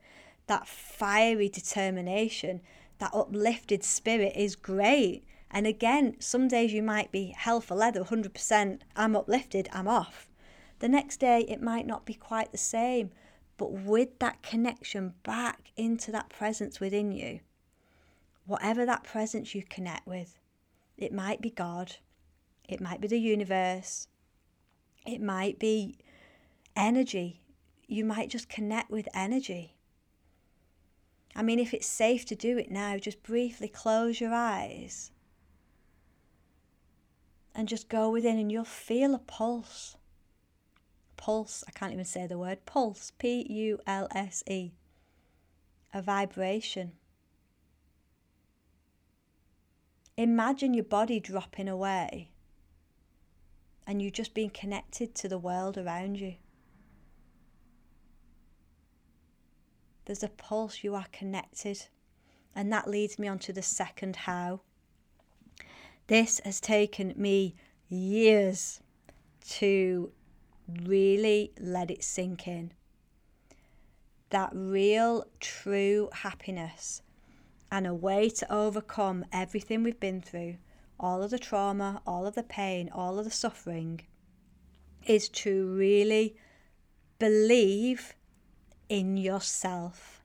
that 0.47 0.67
fiery 0.67 1.47
determination, 1.47 2.61
that 2.97 3.13
uplifted 3.13 3.83
spirit 3.83 4.33
is 4.35 4.55
great. 4.55 5.27
And 5.51 5.67
again, 5.67 6.15
some 6.19 6.47
days 6.47 6.73
you 6.73 6.81
might 6.81 7.11
be 7.11 7.35
hell 7.37 7.61
for 7.61 7.75
leather, 7.75 8.03
100%. 8.03 8.79
I'm 8.95 9.15
uplifted, 9.15 9.69
I'm 9.71 9.87
off. 9.87 10.27
The 10.79 10.89
next 10.89 11.17
day, 11.17 11.41
it 11.41 11.61
might 11.61 11.85
not 11.85 12.03
be 12.03 12.15
quite 12.15 12.51
the 12.51 12.57
same 12.57 13.11
but 13.57 13.71
with 13.71 14.19
that 14.19 14.41
connection 14.41 15.13
back 15.23 15.71
into 15.75 16.11
that 16.11 16.29
presence 16.29 16.79
within 16.79 17.11
you, 17.11 17.39
whatever 18.45 18.85
that 18.85 19.03
presence 19.03 19.55
you 19.55 19.63
connect 19.63 20.05
with, 20.05 20.39
it 20.97 21.13
might 21.13 21.41
be 21.41 21.49
God, 21.49 21.95
it 22.67 22.81
might 22.81 23.01
be 23.01 23.07
the 23.07 23.19
universe, 23.19 24.07
it 25.05 25.21
might 25.21 25.59
be 25.59 25.97
energy. 26.75 27.41
You 27.87 28.03
might 28.03 28.29
just 28.29 28.49
connect 28.49 28.89
with 28.89 29.07
energy. 29.13 29.75
I 31.35 31.43
mean, 31.43 31.59
if 31.59 31.73
it's 31.73 31.85
safe 31.85 32.25
to 32.25 32.35
do 32.35 32.57
it 32.57 32.71
now, 32.71 32.97
just 32.97 33.21
briefly 33.21 33.67
close 33.67 34.19
your 34.19 34.33
eyes. 34.33 35.11
and 37.55 37.69
just 37.69 37.87
go 37.87 38.09
within 38.09 38.37
and 38.37 38.51
you'll 38.51 38.65
feel 38.65 39.15
a 39.15 39.19
pulse. 39.19 39.95
Pulse, 41.17 41.63
I 41.67 41.71
can't 41.71 41.93
even 41.93 42.05
say 42.05 42.27
the 42.27 42.37
word 42.37 42.65
pulse, 42.65 43.11
P 43.17 43.45
U 43.49 43.79
L 43.87 44.07
S 44.13 44.43
E, 44.47 44.71
a 45.93 46.01
vibration. 46.01 46.93
Imagine 50.17 50.73
your 50.73 50.85
body 50.85 51.19
dropping 51.19 51.67
away 51.67 52.29
and 53.85 54.01
you 54.01 54.09
just 54.09 54.33
being 54.33 54.49
connected 54.49 55.13
to 55.15 55.27
the 55.27 55.37
world 55.37 55.77
around 55.77 56.19
you. 56.19 56.35
There's 60.05 60.23
a 60.23 60.29
pulse, 60.29 60.83
you 60.83 60.95
are 60.95 61.07
connected. 61.11 61.87
And 62.55 62.71
that 62.71 62.89
leads 62.89 63.19
me 63.19 63.27
on 63.27 63.39
to 63.39 63.53
the 63.53 63.61
second 63.61 64.15
how. 64.15 64.61
This 66.07 66.39
has 66.45 66.61
taken 66.61 67.13
me 67.17 67.55
years 67.89 68.81
to 69.49 70.11
really 70.83 71.51
let 71.59 71.91
it 71.91 72.03
sink 72.03 72.47
in. 72.47 72.71
That 74.29 74.49
real, 74.53 75.25
true 75.39 76.09
happiness 76.11 77.01
and 77.71 77.85
a 77.85 77.93
way 77.93 78.29
to 78.29 78.53
overcome 78.53 79.25
everything 79.31 79.83
we've 79.83 79.99
been 79.99 80.21
through, 80.21 80.57
all 80.99 81.23
of 81.23 81.31
the 81.31 81.39
trauma, 81.39 82.01
all 82.05 82.25
of 82.25 82.35
the 82.35 82.43
pain, 82.43 82.89
all 82.93 83.19
of 83.19 83.25
the 83.25 83.31
suffering, 83.31 84.01
is 85.05 85.29
to 85.29 85.67
really 85.67 86.35
believe 87.19 88.15
in 88.89 89.17
yourself. 89.17 90.21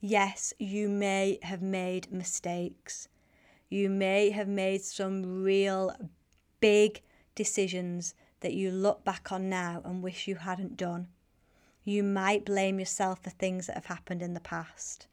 Yes, 0.00 0.52
you 0.58 0.88
may 0.88 1.38
have 1.42 1.62
made 1.62 2.12
mistakes. 2.12 3.08
You 3.68 3.90
may 3.90 4.30
have 4.30 4.48
made 4.48 4.82
some 4.82 5.42
real 5.42 5.94
big 6.60 7.02
decisions 7.34 8.14
that 8.40 8.54
you 8.54 8.70
look 8.70 9.04
back 9.04 9.32
on 9.32 9.48
now 9.48 9.82
and 9.84 10.02
wish 10.02 10.28
you 10.28 10.36
hadn't 10.36 10.76
done. 10.76 11.08
You 11.84 12.02
might 12.02 12.44
blame 12.44 12.78
yourself 12.78 13.22
for 13.22 13.30
things 13.30 13.66
that 13.66 13.74
have 13.74 13.86
happened 13.86 14.22
in 14.22 14.34
the 14.34 14.40
past. 14.40 15.06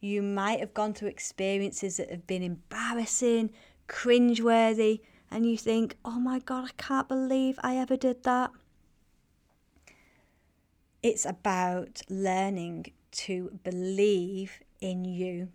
You 0.00 0.22
might 0.22 0.60
have 0.60 0.74
gone 0.74 0.94
through 0.94 1.08
experiences 1.08 1.96
that 1.96 2.10
have 2.10 2.26
been 2.26 2.42
embarrassing, 2.42 3.50
cringeworthy, 3.88 5.00
and 5.30 5.46
you 5.46 5.56
think, 5.56 5.96
oh 6.04 6.18
my 6.18 6.40
God, 6.40 6.64
I 6.64 6.70
can't 6.76 7.08
believe 7.08 7.58
I 7.62 7.76
ever 7.76 7.96
did 7.96 8.24
that. 8.24 8.50
It's 11.02 11.24
about 11.24 12.02
learning 12.08 12.92
to 13.12 13.58
believe 13.64 14.60
in 14.80 15.04
you. 15.04 15.48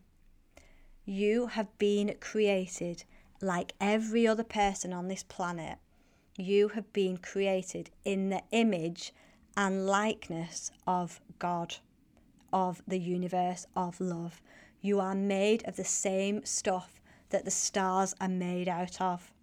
You 1.05 1.47
have 1.47 1.77
been 1.77 2.15
created 2.19 3.03
like 3.41 3.73
every 3.79 4.27
other 4.27 4.43
person 4.43 4.91
on 4.91 5.07
this 5.07 5.23
planet. 5.23 5.77
You 6.39 6.67
have 6.69 6.93
been 6.93 7.17
created 7.17 7.89
in 8.05 8.29
the 8.29 8.43
image 8.51 9.11
and 9.57 9.87
likeness 9.87 10.71
of 10.85 11.19
God, 11.39 11.77
of 12.53 12.83
the 12.87 12.99
universe, 12.99 13.65
of 13.75 13.99
love. 13.99 14.39
You 14.79 14.99
are 14.99 15.15
made 15.15 15.67
of 15.67 15.77
the 15.77 15.83
same 15.83 16.45
stuff 16.45 17.01
that 17.31 17.43
the 17.43 17.49
stars 17.49 18.13
are 18.21 18.29
made 18.29 18.69
out 18.69 19.01
of. 19.01 19.33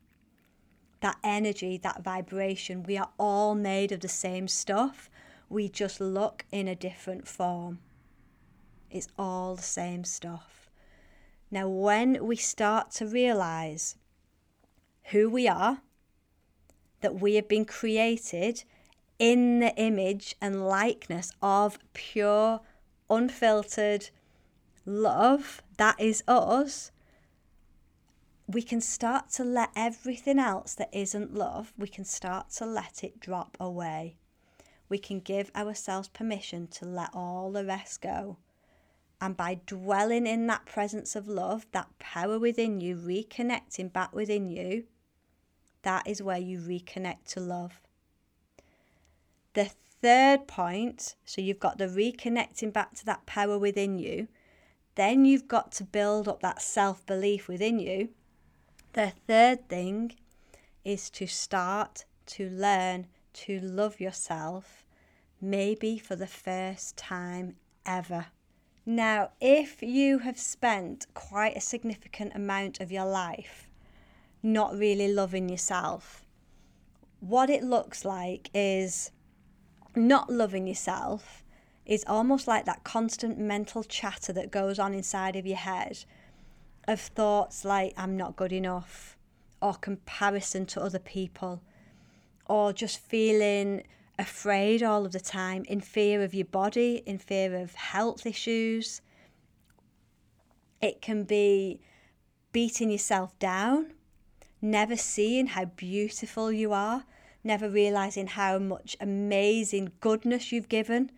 That 1.00 1.16
energy, 1.24 1.78
that 1.78 2.04
vibration, 2.04 2.84
we 2.84 2.96
are 2.96 3.10
all 3.18 3.56
made 3.56 3.90
of 3.90 3.98
the 3.98 4.08
same 4.08 4.46
stuff. 4.46 5.10
We 5.48 5.68
just 5.68 6.00
look 6.00 6.44
in 6.52 6.68
a 6.68 6.76
different 6.76 7.26
form. 7.26 7.80
It's 8.88 9.08
all 9.18 9.56
the 9.56 9.62
same 9.62 10.04
stuff. 10.04 10.70
Now, 11.50 11.68
when 11.68 12.24
we 12.24 12.36
start 12.36 12.92
to 12.92 13.06
realize 13.06 13.96
who 15.06 15.28
we 15.28 15.48
are, 15.48 15.82
that 17.04 17.20
we 17.20 17.34
have 17.34 17.46
been 17.46 17.66
created 17.66 18.64
in 19.18 19.60
the 19.60 19.76
image 19.76 20.34
and 20.40 20.66
likeness 20.66 21.30
of 21.42 21.78
pure, 21.92 22.62
unfiltered 23.10 24.08
love, 24.86 25.60
that 25.76 26.00
is 26.00 26.24
us, 26.26 26.90
we 28.46 28.62
can 28.62 28.80
start 28.80 29.28
to 29.32 29.44
let 29.44 29.68
everything 29.76 30.38
else 30.38 30.74
that 30.76 30.88
isn't 30.94 31.34
love, 31.34 31.74
we 31.76 31.88
can 31.88 32.06
start 32.06 32.48
to 32.52 32.64
let 32.64 33.04
it 33.04 33.20
drop 33.20 33.58
away. 33.60 34.16
We 34.88 34.96
can 34.96 35.20
give 35.20 35.50
ourselves 35.54 36.08
permission 36.08 36.68
to 36.68 36.86
let 36.86 37.10
all 37.12 37.52
the 37.52 37.66
rest 37.66 38.00
go. 38.00 38.38
And 39.20 39.36
by 39.36 39.60
dwelling 39.66 40.26
in 40.26 40.46
that 40.46 40.64
presence 40.64 41.14
of 41.14 41.28
love, 41.28 41.66
that 41.72 41.98
power 41.98 42.38
within 42.38 42.80
you, 42.80 42.96
reconnecting 42.96 43.92
back 43.92 44.14
within 44.14 44.48
you, 44.48 44.84
that 45.84 46.06
is 46.06 46.22
where 46.22 46.38
you 46.38 46.58
reconnect 46.58 47.24
to 47.28 47.40
love. 47.40 47.80
The 49.54 49.70
third 50.02 50.46
point, 50.46 51.14
so 51.24 51.40
you've 51.40 51.60
got 51.60 51.78
the 51.78 51.86
reconnecting 51.86 52.72
back 52.72 52.94
to 52.96 53.06
that 53.06 53.24
power 53.24 53.58
within 53.58 53.98
you, 53.98 54.28
then 54.96 55.24
you've 55.24 55.48
got 55.48 55.72
to 55.72 55.84
build 55.84 56.28
up 56.28 56.40
that 56.40 56.60
self 56.60 57.06
belief 57.06 57.48
within 57.48 57.78
you 57.78 58.08
the 58.94 59.12
third 59.26 59.68
thing 59.68 60.12
is 60.84 61.10
to 61.10 61.26
start 61.26 62.04
to 62.26 62.48
learn 62.48 63.08
to 63.32 63.58
love 63.58 64.00
yourself, 64.00 64.86
maybe 65.40 65.98
for 65.98 66.14
the 66.14 66.28
first 66.28 66.96
time 66.96 67.56
ever. 67.84 68.26
Now, 68.86 69.30
if 69.40 69.82
you 69.82 70.20
have 70.20 70.38
spent 70.38 71.06
quite 71.12 71.56
a 71.56 71.60
significant 71.60 72.36
amount 72.36 72.80
of 72.80 72.92
your 72.92 73.04
life 73.04 73.66
not 74.44 74.78
really 74.78 75.12
loving 75.12 75.48
yourself, 75.48 76.24
what 77.20 77.50
it 77.50 77.64
looks 77.64 78.04
like 78.04 78.50
is 78.54 79.10
not 79.96 80.30
loving 80.30 80.66
yourself 80.66 81.42
is 81.86 82.04
almost 82.06 82.46
like 82.46 82.66
that 82.66 82.84
constant 82.84 83.38
mental 83.38 83.82
chatter 83.82 84.32
that 84.32 84.50
goes 84.50 84.78
on 84.78 84.94
inside 84.94 85.34
of 85.34 85.46
your 85.46 85.56
head 85.56 86.04
of 86.86 87.00
thoughts 87.00 87.64
like 87.64 87.92
I'm 87.96 88.16
not 88.16 88.36
good 88.36 88.52
enough 88.52 89.16
or 89.62 89.74
comparison 89.74 90.66
to 90.66 90.82
other 90.82 90.98
people 90.98 91.62
or 92.46 92.72
just 92.72 92.98
feeling 92.98 93.84
afraid 94.18 94.82
all 94.82 95.06
of 95.06 95.12
the 95.12 95.20
time, 95.20 95.64
in 95.64 95.80
fear 95.80 96.22
of 96.22 96.34
your 96.34 96.44
body, 96.44 97.02
in 97.06 97.18
fear 97.18 97.56
of 97.56 97.74
health 97.74 98.26
issues. 98.26 99.00
It 100.80 101.00
can 101.00 101.24
be 101.24 101.80
beating 102.52 102.90
yourself 102.90 103.36
down, 103.38 103.94
never 104.64 104.96
seeing 104.96 105.48
how 105.48 105.66
beautiful 105.66 106.50
you 106.50 106.72
are, 106.72 107.04
never 107.44 107.68
realizing 107.68 108.26
how 108.26 108.58
much 108.58 108.96
amazing 109.00 109.92
goodness 110.00 110.50
you've 110.50 110.68
given 110.68 111.10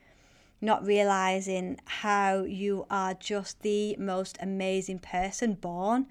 not 0.60 0.84
realizing 0.86 1.78
how 1.84 2.42
you 2.42 2.86
are 2.90 3.14
just 3.14 3.60
the 3.62 3.96
most 3.98 4.38
amazing 4.40 4.98
person 4.98 5.54
born. 5.54 6.06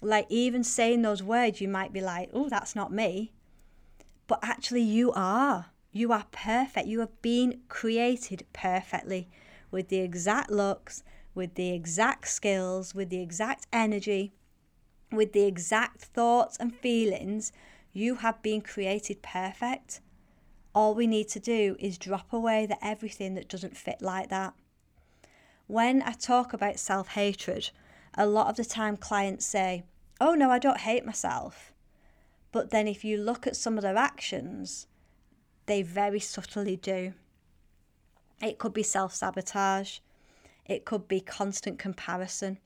Like, 0.00 0.26
even 0.28 0.62
saying 0.62 1.02
those 1.02 1.22
words, 1.22 1.60
you 1.60 1.68
might 1.68 1.92
be 1.92 2.00
like, 2.00 2.30
oh, 2.32 2.48
that's 2.48 2.76
not 2.76 2.92
me. 2.92 3.32
But 4.26 4.40
actually, 4.42 4.82
you 4.82 5.12
are. 5.12 5.66
You 5.92 6.12
are 6.12 6.26
perfect. 6.30 6.86
You 6.86 7.00
have 7.00 7.22
been 7.22 7.60
created 7.68 8.46
perfectly 8.52 9.28
with 9.70 9.88
the 9.88 10.00
exact 10.00 10.50
looks, 10.50 11.02
with 11.34 11.54
the 11.54 11.72
exact 11.72 12.28
skills, 12.28 12.94
with 12.94 13.10
the 13.10 13.20
exact 13.20 13.66
energy, 13.72 14.32
with 15.14 15.32
the 15.32 15.44
exact 15.44 16.02
thoughts 16.02 16.56
and 16.58 16.74
feelings. 16.74 17.52
You 17.92 18.16
have 18.16 18.42
been 18.42 18.60
created 18.60 19.22
perfect. 19.22 20.00
All 20.74 20.94
we 20.94 21.06
need 21.06 21.28
to 21.28 21.40
do 21.40 21.76
is 21.78 21.98
drop 21.98 22.32
away 22.32 22.66
the 22.66 22.84
everything 22.84 23.34
that 23.34 23.48
doesn't 23.48 23.76
fit 23.76 24.02
like 24.02 24.28
that. 24.30 24.54
When 25.66 26.02
I 26.02 26.12
talk 26.12 26.52
about 26.52 26.78
self 26.78 27.08
hatred, 27.08 27.70
a 28.14 28.26
lot 28.26 28.48
of 28.48 28.56
the 28.56 28.64
time 28.64 28.96
clients 28.96 29.46
say, 29.46 29.84
Oh 30.20 30.34
no, 30.34 30.50
I 30.50 30.58
don't 30.58 30.80
hate 30.80 31.04
myself. 31.06 31.72
But 32.52 32.70
then 32.70 32.86
if 32.86 33.04
you 33.04 33.16
look 33.16 33.46
at 33.46 33.56
some 33.56 33.76
of 33.76 33.82
their 33.82 33.96
actions, 33.96 34.86
they 35.66 35.82
very 35.82 36.20
subtly 36.20 36.76
do. 36.76 37.14
It 38.42 38.58
could 38.58 38.72
be 38.72 38.82
self 38.82 39.14
sabotage, 39.14 39.98
it 40.66 40.84
could 40.84 41.08
be 41.08 41.20
constant 41.20 41.78
comparison, 41.78 42.58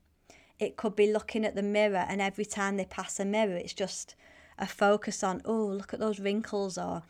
it 0.59 0.77
could 0.77 0.97
be 0.97 1.13
looking 1.13 1.45
at 1.45 1.55
the 1.55 1.63
mirror 1.63 2.05
and 2.09 2.21
every 2.21 2.45
time 2.45 2.77
they 2.77 2.85
pass 2.85 3.21
a 3.21 3.25
mirror, 3.25 3.57
it's 3.57 3.75
just 3.75 4.15
a 4.59 4.67
focus 4.67 5.23
on, 5.23 5.41
oh, 5.45 5.67
look 5.67 5.95
at 5.95 6.01
those 6.01 6.19
wrinkles, 6.19 6.77
or 6.77 7.03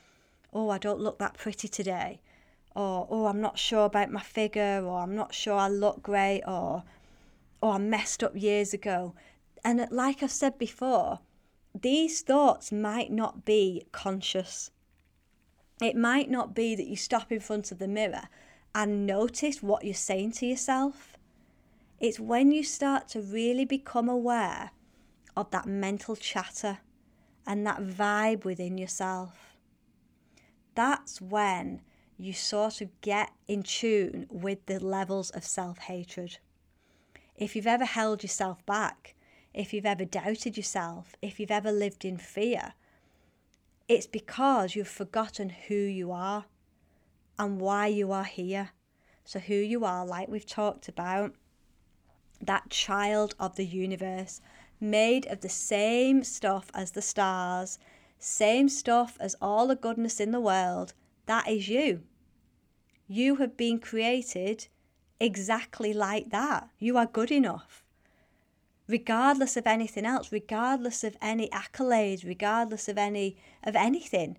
oh, 0.53 0.71
I 0.71 0.79
don't 0.79 1.01
look 1.01 1.19
that 1.19 1.37
pretty 1.39 1.69
today, 1.69 2.21
or 2.77 3.07
oh, 3.11 3.27
I'm 3.27 3.41
not 3.41 3.59
sure 3.59 3.87
about 3.87 4.11
my 4.11 4.21
figure, 4.21 4.83
or 4.85 5.01
I'm 5.01 5.15
not 5.15 5.35
sure 5.35 5.55
I 5.55 5.69
look 5.69 6.03
great, 6.03 6.43
or 6.47 6.85
oh, 7.63 7.71
I 7.71 7.79
messed 7.79 8.23
up 8.23 8.37
years 8.37 8.75
ago. 8.75 9.15
And 9.65 9.87
like 9.91 10.23
I've 10.23 10.31
said 10.31 10.59
before, 10.59 11.21
these 11.79 12.21
thoughts 12.23 12.71
might 12.73 13.11
not 13.11 13.45
be 13.45 13.85
conscious. 13.93 14.71
It 15.81 15.97
might 15.97 16.31
not 16.31 16.55
be 16.55 16.75
that 16.75 16.87
you 16.87 16.97
stop 16.97 17.31
in 17.31 17.41
front 17.41 17.71
of 17.71 17.79
the 17.79 17.89
mirror 17.89 18.29
and 18.75 19.07
notice 19.07 19.63
what 19.63 19.85
you're 19.85 19.95
saying 19.95 20.33
to 20.33 20.47
yourself. 20.47 21.18
It's 22.01 22.21
when 22.21 22.53
you 22.53 22.63
start 22.63 23.09
to 23.09 23.21
really 23.21 23.65
become 23.65 24.09
aware 24.09 24.71
of 25.37 25.51
that 25.51 25.67
mental 25.67 26.15
chatter 26.15 26.79
and 27.47 27.67
that 27.67 27.81
vibe 27.81 28.45
within 28.45 28.79
yourself. 28.79 29.57
That's 30.75 31.21
when 31.21 31.81
you 32.17 32.33
sort 32.33 32.81
of 32.81 33.01
get 33.01 33.31
in 33.49 33.63
tune 33.63 34.27
with 34.31 34.67
the 34.67 34.79
levels 34.79 35.31
of 35.31 35.45
self 35.45 35.79
hatred. 35.79 36.39
If 37.35 37.57
you've 37.57 37.67
ever 37.67 37.85
held 37.85 38.23
yourself 38.23 38.65
back, 38.67 39.15
if 39.55 39.73
you've 39.73 39.87
ever 39.87 40.05
doubted 40.05 40.57
yourself, 40.57 41.17
if 41.23 41.41
you've 41.41 41.51
ever 41.51 41.73
lived 41.73 42.05
in 42.05 42.17
fear, 42.17 42.75
it's 43.89 44.07
because 44.07 44.77
you've 44.77 44.87
forgotten 44.87 45.49
who 45.49 45.75
you 45.75 46.13
are 46.13 46.45
and 47.39 47.61
why 47.61 47.87
you 47.87 48.13
are 48.13 48.25
here. 48.25 48.71
So, 49.25 49.39
who 49.41 49.55
you 49.55 49.85
are, 49.85 50.07
like 50.07 50.29
we've 50.29 50.47
talked 50.47 50.89
about, 50.89 51.35
that 52.41 52.71
child 52.71 53.35
of 53.39 53.57
the 53.57 53.67
universe, 53.67 54.41
made 54.81 55.27
of 55.27 55.41
the 55.41 55.49
same 55.49 56.23
stuff 56.23 56.71
as 56.75 56.93
the 56.93 57.03
stars, 57.03 57.79
same 58.19 58.69
stuff 58.69 59.17
as 59.21 59.37
all 59.41 59.67
the 59.67 59.77
goodness 59.77 60.21
in 60.21 60.31
the 60.31 60.41
world, 60.41 60.93
that 61.27 61.49
is 61.49 61.69
you. 61.69 62.03
You 63.07 63.37
have 63.37 63.57
been 63.57 63.79
created 63.79 64.69
exactly 65.21 65.93
like 65.93 66.31
that. 66.31 66.69
You 66.79 66.97
are 66.97 67.07
good 67.07 67.31
enough. 67.31 67.85
Regardless 68.87 69.57
of 69.57 69.67
anything 69.67 70.07
else, 70.07 70.33
regardless 70.33 71.05
of 71.05 71.17
any 71.21 71.49
accolades, 71.49 72.25
regardless 72.25 72.89
of 72.89 72.97
any 72.97 73.37
of 73.63 73.77
anything, 73.77 74.39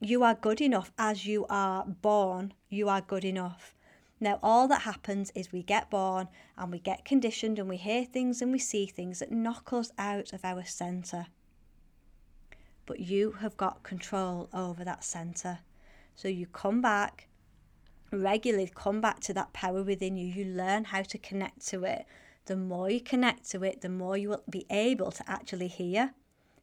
you 0.00 0.22
are 0.22 0.34
good 0.34 0.60
enough 0.60 0.90
as 0.98 1.26
you 1.26 1.46
are 1.48 1.84
born. 1.84 2.54
You 2.68 2.88
are 2.88 3.00
good 3.00 3.24
enough. 3.24 3.74
Now, 4.22 4.38
all 4.40 4.68
that 4.68 4.82
happens 4.82 5.32
is 5.34 5.50
we 5.50 5.64
get 5.64 5.90
born 5.90 6.28
and 6.56 6.70
we 6.70 6.78
get 6.78 7.04
conditioned 7.04 7.58
and 7.58 7.68
we 7.68 7.76
hear 7.76 8.04
things 8.04 8.40
and 8.40 8.52
we 8.52 8.58
see 8.60 8.86
things 8.86 9.18
that 9.18 9.32
knock 9.32 9.72
us 9.72 9.90
out 9.98 10.32
of 10.32 10.44
our 10.44 10.64
centre. 10.64 11.26
But 12.86 13.00
you 13.00 13.32
have 13.40 13.56
got 13.56 13.82
control 13.82 14.48
over 14.54 14.84
that 14.84 15.02
centre. 15.02 15.58
So 16.14 16.28
you 16.28 16.46
come 16.46 16.80
back, 16.80 17.26
regularly 18.12 18.70
come 18.72 19.00
back 19.00 19.18
to 19.22 19.34
that 19.34 19.52
power 19.52 19.82
within 19.82 20.16
you. 20.16 20.28
You 20.28 20.44
learn 20.44 20.84
how 20.84 21.02
to 21.02 21.18
connect 21.18 21.66
to 21.70 21.82
it. 21.82 22.06
The 22.44 22.54
more 22.54 22.88
you 22.88 23.00
connect 23.00 23.50
to 23.50 23.64
it, 23.64 23.80
the 23.80 23.88
more 23.88 24.16
you 24.16 24.28
will 24.28 24.44
be 24.48 24.66
able 24.70 25.10
to 25.10 25.28
actually 25.28 25.66
hear. 25.66 26.14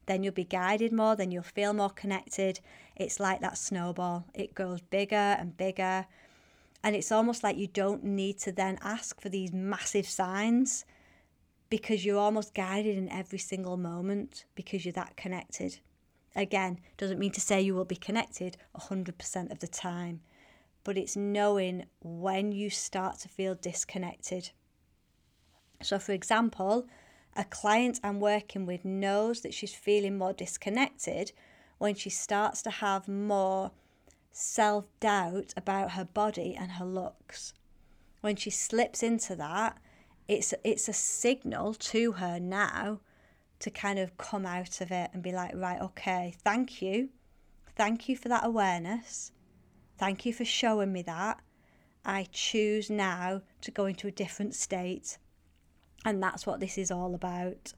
Then 0.06 0.22
you'll 0.22 0.32
be 0.32 0.44
guided 0.44 0.94
more, 0.94 1.14
then 1.14 1.30
you'll 1.30 1.42
feel 1.42 1.74
more 1.74 1.90
connected. 1.90 2.60
It's 2.96 3.20
like 3.20 3.42
that 3.42 3.58
snowball, 3.58 4.24
it 4.32 4.54
grows 4.54 4.80
bigger 4.80 5.14
and 5.14 5.58
bigger 5.58 6.06
and 6.82 6.96
it's 6.96 7.12
almost 7.12 7.42
like 7.42 7.56
you 7.56 7.66
don't 7.66 8.04
need 8.04 8.38
to 8.38 8.52
then 8.52 8.78
ask 8.82 9.20
for 9.20 9.28
these 9.28 9.52
massive 9.52 10.06
signs 10.06 10.84
because 11.68 12.04
you're 12.04 12.18
almost 12.18 12.54
guided 12.54 12.96
in 12.96 13.08
every 13.10 13.38
single 13.38 13.76
moment 13.76 14.44
because 14.54 14.84
you're 14.84 14.92
that 14.92 15.16
connected. 15.16 15.78
Again, 16.34 16.80
doesn't 16.96 17.18
mean 17.18 17.32
to 17.32 17.40
say 17.40 17.60
you 17.60 17.74
will 17.74 17.84
be 17.84 17.96
connected 17.96 18.56
100% 18.78 19.52
of 19.52 19.58
the 19.58 19.68
time, 19.68 20.20
but 20.84 20.96
it's 20.96 21.16
knowing 21.16 21.86
when 22.00 22.52
you 22.52 22.70
start 22.70 23.18
to 23.20 23.28
feel 23.28 23.54
disconnected. 23.54 24.50
So, 25.82 25.98
for 25.98 26.12
example, 26.12 26.86
a 27.36 27.44
client 27.44 28.00
I'm 28.02 28.20
working 28.20 28.66
with 28.66 28.84
knows 28.84 29.40
that 29.42 29.54
she's 29.54 29.74
feeling 29.74 30.18
more 30.18 30.32
disconnected 30.32 31.32
when 31.78 31.94
she 31.94 32.10
starts 32.10 32.62
to 32.62 32.70
have 32.70 33.08
more 33.08 33.70
self 34.32 34.86
doubt 35.00 35.52
about 35.56 35.92
her 35.92 36.04
body 36.04 36.56
and 36.58 36.72
her 36.72 36.84
looks. 36.84 37.54
When 38.20 38.36
she 38.36 38.50
slips 38.50 39.02
into 39.02 39.34
that, 39.36 39.78
it's 40.28 40.54
it's 40.64 40.88
a 40.88 40.92
signal 40.92 41.74
to 41.74 42.12
her 42.12 42.38
now 42.38 43.00
to 43.60 43.70
kind 43.70 43.98
of 43.98 44.16
come 44.16 44.46
out 44.46 44.80
of 44.80 44.90
it 44.90 45.10
and 45.12 45.22
be 45.22 45.32
like, 45.32 45.52
right, 45.54 45.80
okay, 45.80 46.34
thank 46.42 46.80
you. 46.80 47.10
Thank 47.76 48.08
you 48.08 48.16
for 48.16 48.28
that 48.28 48.44
awareness. 48.44 49.32
Thank 49.98 50.24
you 50.24 50.32
for 50.32 50.44
showing 50.44 50.92
me 50.92 51.02
that. 51.02 51.40
I 52.04 52.26
choose 52.32 52.88
now 52.88 53.42
to 53.60 53.70
go 53.70 53.84
into 53.84 54.08
a 54.08 54.12
different 54.12 54.54
state. 54.54 55.18
And 56.04 56.22
that's 56.22 56.46
what 56.46 56.60
this 56.60 56.78
is 56.78 56.90
all 56.90 57.14
about. 57.14 57.74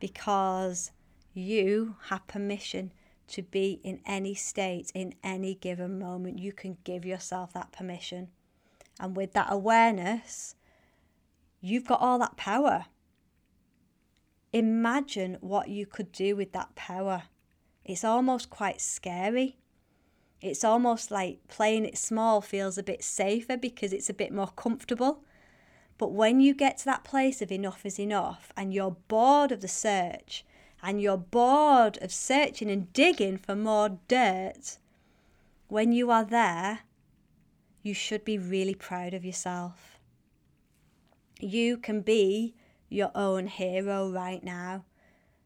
Because 0.00 0.92
you 1.34 1.96
have 2.08 2.26
permission 2.26 2.92
to 3.28 3.42
be 3.42 3.80
in 3.82 4.00
any 4.06 4.34
state 4.34 4.90
in 4.94 5.14
any 5.22 5.54
given 5.54 5.98
moment. 5.98 6.38
You 6.38 6.52
can 6.52 6.78
give 6.84 7.04
yourself 7.04 7.52
that 7.52 7.72
permission. 7.72 8.28
And 9.00 9.16
with 9.16 9.32
that 9.32 9.48
awareness, 9.50 10.54
you've 11.60 11.86
got 11.86 12.00
all 12.00 12.18
that 12.18 12.36
power. 12.36 12.86
Imagine 14.52 15.38
what 15.40 15.68
you 15.68 15.86
could 15.86 16.12
do 16.12 16.36
with 16.36 16.52
that 16.52 16.74
power. 16.76 17.24
It's 17.84 18.04
almost 18.04 18.50
quite 18.50 18.80
scary. 18.80 19.56
It's 20.40 20.62
almost 20.62 21.10
like 21.10 21.48
playing 21.48 21.86
it 21.86 21.98
small 21.98 22.40
feels 22.40 22.78
a 22.78 22.82
bit 22.82 23.02
safer 23.02 23.56
because 23.56 23.92
it's 23.92 24.10
a 24.10 24.14
bit 24.14 24.32
more 24.32 24.48
comfortable. 24.48 25.24
But 25.96 26.12
when 26.12 26.40
you 26.40 26.54
get 26.54 26.78
to 26.78 26.84
that 26.86 27.04
place 27.04 27.40
of 27.40 27.50
enough 27.50 27.86
is 27.86 27.98
enough 27.98 28.52
and 28.56 28.72
you're 28.72 28.96
bored 29.08 29.52
of 29.52 29.60
the 29.60 29.68
search 29.68 30.44
and 30.84 31.00
you're 31.00 31.16
bored 31.16 31.96
of 32.02 32.12
searching 32.12 32.70
and 32.70 32.92
digging 32.92 33.38
for 33.38 33.56
more 33.56 33.98
dirt, 34.06 34.76
when 35.68 35.92
you 35.92 36.10
are 36.10 36.26
there, 36.26 36.80
you 37.82 37.94
should 37.94 38.22
be 38.22 38.36
really 38.36 38.74
proud 38.74 39.14
of 39.14 39.24
yourself. 39.24 39.98
You 41.40 41.78
can 41.78 42.02
be 42.02 42.54
your 42.90 43.10
own 43.14 43.46
hero 43.46 44.10
right 44.10 44.44
now. 44.44 44.84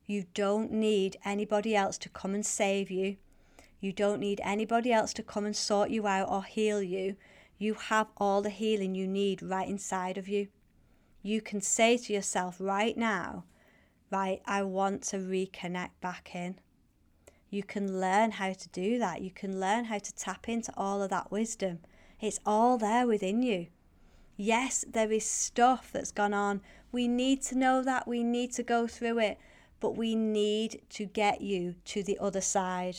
You 0.07 0.25
don't 0.35 0.73
need 0.73 1.17
anybody 1.25 1.77
else 1.77 1.99
to 1.99 2.09
come 2.09 2.35
and 2.35 2.45
save 2.45 2.91
you. 2.91 3.17
You 3.81 3.93
don't 3.93 4.19
need 4.19 4.41
anybody 4.43 4.93
else 4.93 5.13
to 5.15 5.23
come 5.23 5.45
and 5.47 5.55
sort 5.55 5.91
you 5.91 6.09
out 6.09 6.29
or 6.29 6.43
heal 6.43 6.83
you. 6.83 7.15
You 7.59 7.75
have 7.75 8.09
all 8.17 8.43
the 8.43 8.51
healing 8.51 8.97
you 8.97 9.07
need 9.07 9.41
right 9.41 9.69
inside 9.69 10.19
of 10.19 10.27
you. 10.27 10.49
You 11.23 11.41
can 11.41 11.61
say 11.61 11.97
to 11.97 12.13
yourself 12.13 12.57
right 12.59 12.97
now, 12.97 13.45
right, 14.11 14.41
I 14.47 14.63
want 14.63 15.03
to 15.05 15.17
reconnect 15.17 15.91
back 16.01 16.35
in. 16.35 16.59
You 17.51 17.63
can 17.63 18.01
learn 18.01 18.33
how 18.33 18.53
to 18.53 18.69
do 18.69 18.99
that. 18.99 19.23
You 19.23 19.31
can 19.31 19.59
learn 19.59 19.87
how 19.87 19.99
to 19.99 20.15
tap 20.15 20.49
into 20.49 20.73
all 20.77 21.03
of 21.03 21.11
that 21.11 21.31
wisdom. 21.31 21.79
It's 22.21 22.41
all 22.45 22.77
there 22.77 23.07
within 23.07 23.43
you. 23.43 23.69
Yes, 24.37 24.85
there 24.89 25.11
is 25.11 25.25
stuff 25.25 25.91
that's 25.93 26.13
gone 26.13 26.35
on. 26.35 26.61
We 26.93 27.09
need 27.09 27.43
to 27.43 27.59
know 27.59 27.83
that. 27.83 28.07
We 28.07 28.23
need 28.23 28.53
to 28.53 28.63
go 28.63 28.87
through 28.87 29.19
it. 29.21 29.39
But 29.81 29.97
we 29.97 30.15
need 30.15 30.83
to 30.91 31.07
get 31.07 31.41
you 31.41 31.77
to 31.87 32.03
the 32.03 32.19
other 32.21 32.41
side. 32.41 32.97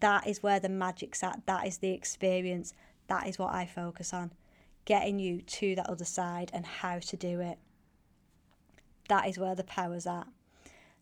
That 0.00 0.26
is 0.26 0.42
where 0.42 0.58
the 0.58 0.68
magic's 0.68 1.22
at. 1.22 1.46
That 1.46 1.66
is 1.66 1.78
the 1.78 1.90
experience. 1.90 2.74
That 3.08 3.26
is 3.28 3.38
what 3.38 3.52
I 3.52 3.66
focus 3.66 4.12
on. 4.12 4.32
Getting 4.84 5.18
you 5.18 5.42
to 5.42 5.74
that 5.76 5.88
other 5.88 6.04
side 6.04 6.50
and 6.52 6.66
how 6.66 6.98
to 6.98 7.16
do 7.16 7.40
it 7.40 7.58
that 9.08 9.28
is 9.28 9.38
where 9.38 9.54
the 9.54 9.64
power's 9.64 10.06
at. 10.06 10.26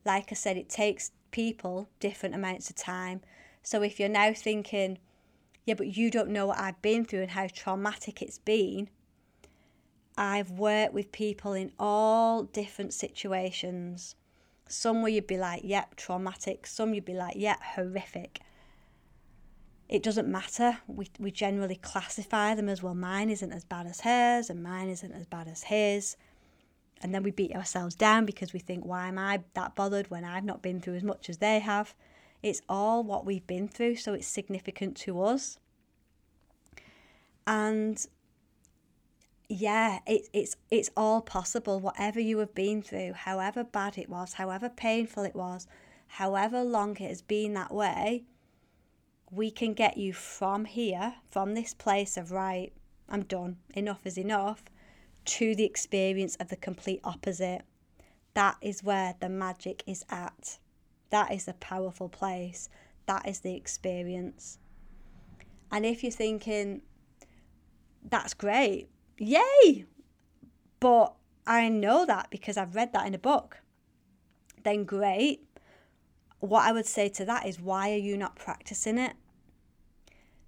Like 0.05 0.29
I 0.31 0.35
said, 0.35 0.57
it 0.57 0.69
takes 0.69 1.13
people 1.31 1.89
different 2.01 2.35
amounts 2.35 2.71
of 2.71 2.77
time. 2.77 3.21
So 3.63 3.83
if 3.83 4.01
you're 4.01 4.09
now 4.09 4.33
thinking, 4.33 4.99
yeah, 5.65 5.75
but 5.75 5.97
you 5.97 6.11
don't 6.11 6.31
know 6.31 6.47
what 6.47 6.59
I've 6.59 6.81
been 6.83 7.05
through 7.05 7.23
and 7.23 7.31
how 7.33 7.49
traumatic 7.53 8.23
it's 8.23 8.39
been, 8.39 8.89
I've 10.17 10.51
worked 10.51 10.93
with 10.93 11.13
people 11.13 11.53
in 11.53 11.73
all 11.79 12.45
different 12.45 12.93
situations. 12.93 14.17
Some 14.69 15.03
where 15.03 15.11
you'd 15.11 15.27
be 15.27 15.39
like, 15.39 15.63
yep, 15.65 15.97
traumatic. 15.97 16.67
Some 16.67 16.95
you'd 16.95 17.05
be 17.05 17.15
like, 17.15 17.37
yep, 17.37 17.61
horrific. 17.75 18.41
It 19.89 20.03
doesn't 20.03 20.29
matter. 20.29 20.79
We, 20.87 21.09
we 21.19 21.31
generally 21.31 21.77
classify 21.77 22.55
them 22.55 22.69
as, 22.69 22.83
well, 22.83 22.95
mine 22.95 23.31
isn't 23.31 23.53
as 23.53 23.65
bad 23.65 23.87
as 23.87 24.03
hers 24.03 24.49
and 24.49 24.63
mine 24.63 24.89
isn't 24.89 25.13
as 25.13 25.27
bad 25.27 25.49
as 25.49 25.65
his 25.65 26.17
and 27.01 27.15
then 27.15 27.23
we 27.23 27.31
beat 27.31 27.55
ourselves 27.55 27.95
down 27.95 28.27
because 28.27 28.53
we 28.53 28.59
think, 28.59 28.85
why 28.85 29.09
am 29.09 29.19
I 29.19 29.43
that 29.55 29.75
bothered 29.75 30.11
when 30.11 30.25
I've 30.25 30.45
not 30.45 30.63
been 30.63 30.81
through 30.81 30.97
as 30.97 31.03
much 31.03 31.31
as 31.31 31.39
they 31.39 31.59
have? 31.61 31.95
It's 32.43 32.63
all 32.69 33.03
what 33.03 33.25
we've 33.25 33.47
been 33.47 33.69
through, 33.69 33.97
so 33.97 34.15
it's 34.15 34.27
significant 34.27 34.97
to 34.99 35.23
us. 35.23 35.59
And 37.47 38.05
yeah, 39.49 39.99
it, 40.07 40.29
it's 40.33 40.57
it's 40.71 40.91
all 40.97 41.21
possible. 41.21 41.81
Whatever 41.81 42.21
you 42.21 42.39
have 42.39 42.55
been 42.55 42.83
through, 42.83 43.15
however 43.15 43.65
bad 43.65 43.99
it 43.99 44.09
was, 44.09 44.35
however 44.35 44.69
painful 44.69 45.25
it 45.25 45.35
was, 45.35 45.67
however 46.07 46.63
long 46.63 46.93
it 46.93 47.09
has 47.09 47.23
been 47.23 47.55
that 47.55 47.75
way, 47.75 48.25
we 49.31 49.51
can 49.51 49.75
get 49.75 49.97
you 49.97 50.13
from 50.13 50.67
here, 50.67 51.15
from 51.31 51.55
this 51.55 51.75
place 51.75 52.17
of 52.17 52.31
right, 52.31 52.73
I'm 53.09 53.23
done, 53.23 53.57
enough 53.75 54.07
is 54.07 54.17
enough, 54.19 54.65
to 55.31 55.55
the 55.55 55.64
experience 55.64 56.35
of 56.37 56.49
the 56.49 56.57
complete 56.57 57.01
opposite. 57.05 57.62
That 58.35 58.57
is 58.61 58.83
where 58.83 59.14
the 59.21 59.29
magic 59.29 59.85
is 59.87 60.05
at. 60.11 60.59
That 61.11 61.33
is 61.33 61.45
the 61.45 61.55
powerful 61.55 62.09
place. 62.09 62.69
That 63.07 63.29
is 63.29 63.38
the 63.38 63.55
experience. 63.55 64.59
And 65.71 65.87
if 65.87 66.03
you're 66.03 66.11
thinking, 66.11 66.83
that's 68.03 68.35
great, 68.35 68.88
yay! 69.19 69.85
But 70.81 71.14
I 71.47 71.69
know 71.69 72.05
that 72.07 72.29
because 72.31 72.57
I've 72.57 72.75
read 72.75 72.93
that 72.93 73.07
in 73.07 73.14
a 73.14 73.19
book, 73.19 73.59
then 74.64 74.85
great. 74.85 75.47
what 76.40 76.66
I 76.66 76.73
would 76.73 76.87
say 76.87 77.09
to 77.11 77.25
that 77.27 77.47
is 77.47 77.61
why 77.61 77.93
are 77.93 77.97
you 77.97 78.16
not 78.16 78.35
practicing 78.35 78.99
it? 78.99 79.12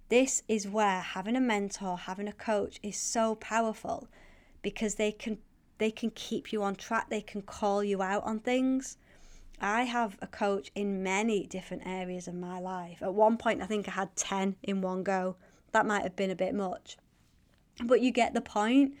This 0.09 0.43
is 0.49 0.67
where 0.67 0.99
having 0.99 1.37
a 1.37 1.41
mentor, 1.41 1.97
having 1.97 2.27
a 2.27 2.33
coach 2.33 2.79
is 2.83 2.97
so 2.97 3.35
powerful 3.35 4.09
because 4.63 4.95
they 4.95 5.11
can 5.11 5.37
they 5.77 5.91
can 5.91 6.09
keep 6.11 6.51
you 6.51 6.63
on 6.63 6.75
track, 6.75 7.09
they 7.09 7.21
can 7.21 7.43
call 7.43 7.83
you 7.83 8.01
out 8.01 8.23
on 8.23 8.39
things. 8.39 8.97
I 9.61 9.83
have 9.83 10.17
a 10.21 10.27
coach 10.27 10.71
in 10.73 11.03
many 11.03 11.45
different 11.45 11.83
areas 11.85 12.27
of 12.27 12.33
my 12.33 12.59
life. 12.59 13.03
At 13.03 13.13
one 13.13 13.37
point 13.37 13.61
I 13.61 13.65
think 13.65 13.87
I 13.87 13.91
had 13.91 14.15
10 14.15 14.55
in 14.63 14.81
one 14.81 15.03
go. 15.03 15.35
That 15.71 15.85
might 15.85 16.03
have 16.03 16.15
been 16.15 16.31
a 16.31 16.35
bit 16.35 16.55
much. 16.55 16.97
But 17.83 18.01
you 18.01 18.11
get 18.11 18.33
the 18.33 18.41
point 18.41 18.95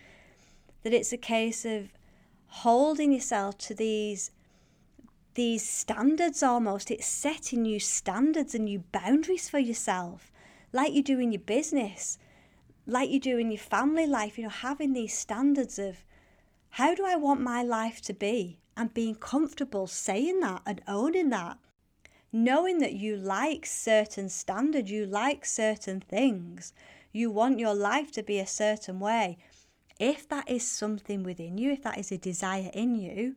that 0.83 0.93
it's 0.93 1.13
a 1.13 1.17
case 1.17 1.65
of 1.65 1.89
holding 2.47 3.11
yourself 3.11 3.57
to 3.57 3.73
these 3.73 4.31
these 5.35 5.67
standards 5.67 6.43
almost. 6.43 6.91
It's 6.91 7.07
setting 7.07 7.63
new 7.63 7.79
standards 7.79 8.53
and 8.53 8.65
new 8.65 8.83
boundaries 8.91 9.49
for 9.49 9.59
yourself, 9.59 10.31
like 10.71 10.93
you 10.93 11.01
do 11.01 11.19
in 11.19 11.31
your 11.31 11.41
business, 11.41 12.19
like 12.85 13.09
you 13.09 13.19
do 13.19 13.37
in 13.37 13.51
your 13.51 13.59
family 13.59 14.05
life, 14.05 14.37
you 14.37 14.43
know, 14.43 14.49
having 14.49 14.93
these 14.93 15.17
standards 15.17 15.79
of 15.79 16.03
how 16.71 16.95
do 16.95 17.05
I 17.05 17.15
want 17.15 17.41
my 17.41 17.63
life 17.63 18.01
to 18.01 18.13
be 18.13 18.59
and 18.75 18.93
being 18.93 19.15
comfortable 19.15 19.87
saying 19.87 20.39
that 20.41 20.61
and 20.65 20.81
owning 20.87 21.29
that. 21.29 21.57
Knowing 22.31 22.79
that 22.79 22.93
you 22.93 23.15
like 23.15 23.65
certain 23.65 24.27
standards, 24.27 24.89
you 24.89 25.05
like 25.05 25.45
certain 25.45 25.99
things, 26.01 26.73
you 27.11 27.29
want 27.29 27.59
your 27.59 27.75
life 27.75 28.11
to 28.11 28.23
be 28.23 28.39
a 28.39 28.47
certain 28.47 28.99
way. 28.99 29.37
If 29.99 30.27
that 30.29 30.49
is 30.49 30.67
something 30.67 31.21
within 31.21 31.59
you, 31.59 31.71
if 31.71 31.83
that 31.83 31.99
is 31.99 32.11
a 32.11 32.17
desire 32.17 32.71
in 32.73 32.95
you, 32.95 33.35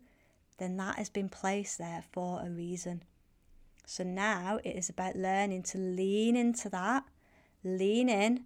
then 0.56 0.78
that 0.78 0.96
has 0.96 1.10
been 1.10 1.28
placed 1.28 1.76
there 1.76 2.02
for 2.10 2.40
a 2.40 2.48
reason. 2.48 3.02
So 3.84 4.02
now 4.02 4.60
it 4.64 4.74
is 4.76 4.88
about 4.88 5.14
learning 5.14 5.64
to 5.64 5.78
lean 5.78 6.34
into 6.34 6.70
that, 6.70 7.04
lean 7.62 8.08
in, 8.08 8.44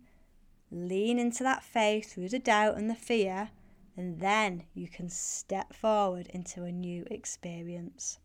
lean 0.70 1.18
into 1.18 1.42
that 1.42 1.62
faith 1.62 2.12
through 2.12 2.28
the 2.28 2.38
doubt 2.38 2.76
and 2.76 2.88
the 2.88 2.94
fear, 2.94 3.50
and 3.96 4.20
then 4.20 4.64
you 4.74 4.88
can 4.88 5.08
step 5.08 5.72
forward 5.74 6.28
into 6.28 6.64
a 6.64 6.72
new 6.72 7.06
experience. 7.10 8.18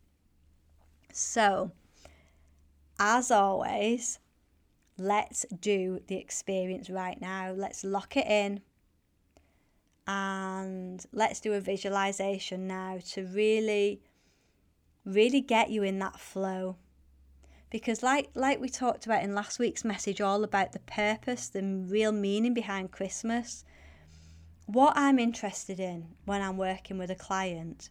So, 1.12 1.72
as 2.98 3.30
always, 3.30 4.18
let's 4.98 5.44
do 5.60 6.00
the 6.06 6.16
experience 6.16 6.88
right 6.88 7.20
now. 7.20 7.52
Let's 7.52 7.84
lock 7.84 8.16
it 8.16 8.26
in 8.26 8.60
and 10.06 11.04
let's 11.12 11.40
do 11.40 11.52
a 11.52 11.60
visualization 11.60 12.66
now 12.66 12.98
to 13.10 13.24
really 13.24 14.00
really 15.04 15.40
get 15.40 15.70
you 15.70 15.82
in 15.82 15.98
that 15.98 16.18
flow 16.18 16.76
because 17.76 18.02
like 18.02 18.30
like 18.34 18.60
we 18.60 18.68
talked 18.68 19.06
about 19.06 19.22
in 19.22 19.34
last 19.34 19.58
week's 19.58 19.84
message 19.84 20.20
all 20.20 20.44
about 20.44 20.72
the 20.72 20.78
purpose 20.80 21.48
the 21.48 21.62
real 21.62 22.12
meaning 22.12 22.54
behind 22.54 22.90
christmas 22.90 23.64
what 24.66 24.92
i'm 24.96 25.18
interested 25.18 25.78
in 25.78 26.06
when 26.24 26.40
i'm 26.40 26.56
working 26.56 26.98
with 26.98 27.10
a 27.10 27.14
client 27.14 27.90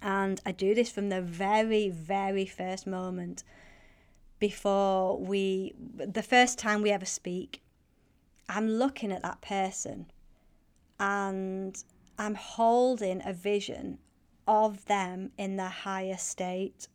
and 0.00 0.40
i 0.46 0.52
do 0.52 0.74
this 0.74 0.90
from 0.90 1.08
the 1.08 1.20
very 1.20 1.88
very 1.88 2.46
first 2.46 2.86
moment 2.86 3.44
before 4.38 5.18
we 5.18 5.74
the 5.96 6.22
first 6.22 6.58
time 6.58 6.80
we 6.80 6.90
ever 6.90 7.04
speak 7.04 7.60
i'm 8.48 8.68
looking 8.68 9.12
at 9.12 9.22
that 9.22 9.40
person 9.40 10.06
and 11.00 11.84
I'm 12.18 12.34
holding 12.34 13.22
a 13.24 13.32
vision 13.32 13.98
of 14.46 14.84
them 14.86 15.30
in 15.38 15.56
their 15.56 15.68
higher 15.68 16.16
state, 16.16 16.88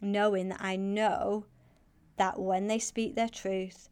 knowing 0.00 0.48
that 0.50 0.60
I 0.60 0.76
know 0.76 1.46
that 2.16 2.38
when 2.38 2.68
they 2.68 2.78
speak 2.78 3.14
their 3.14 3.28
truth, 3.28 3.88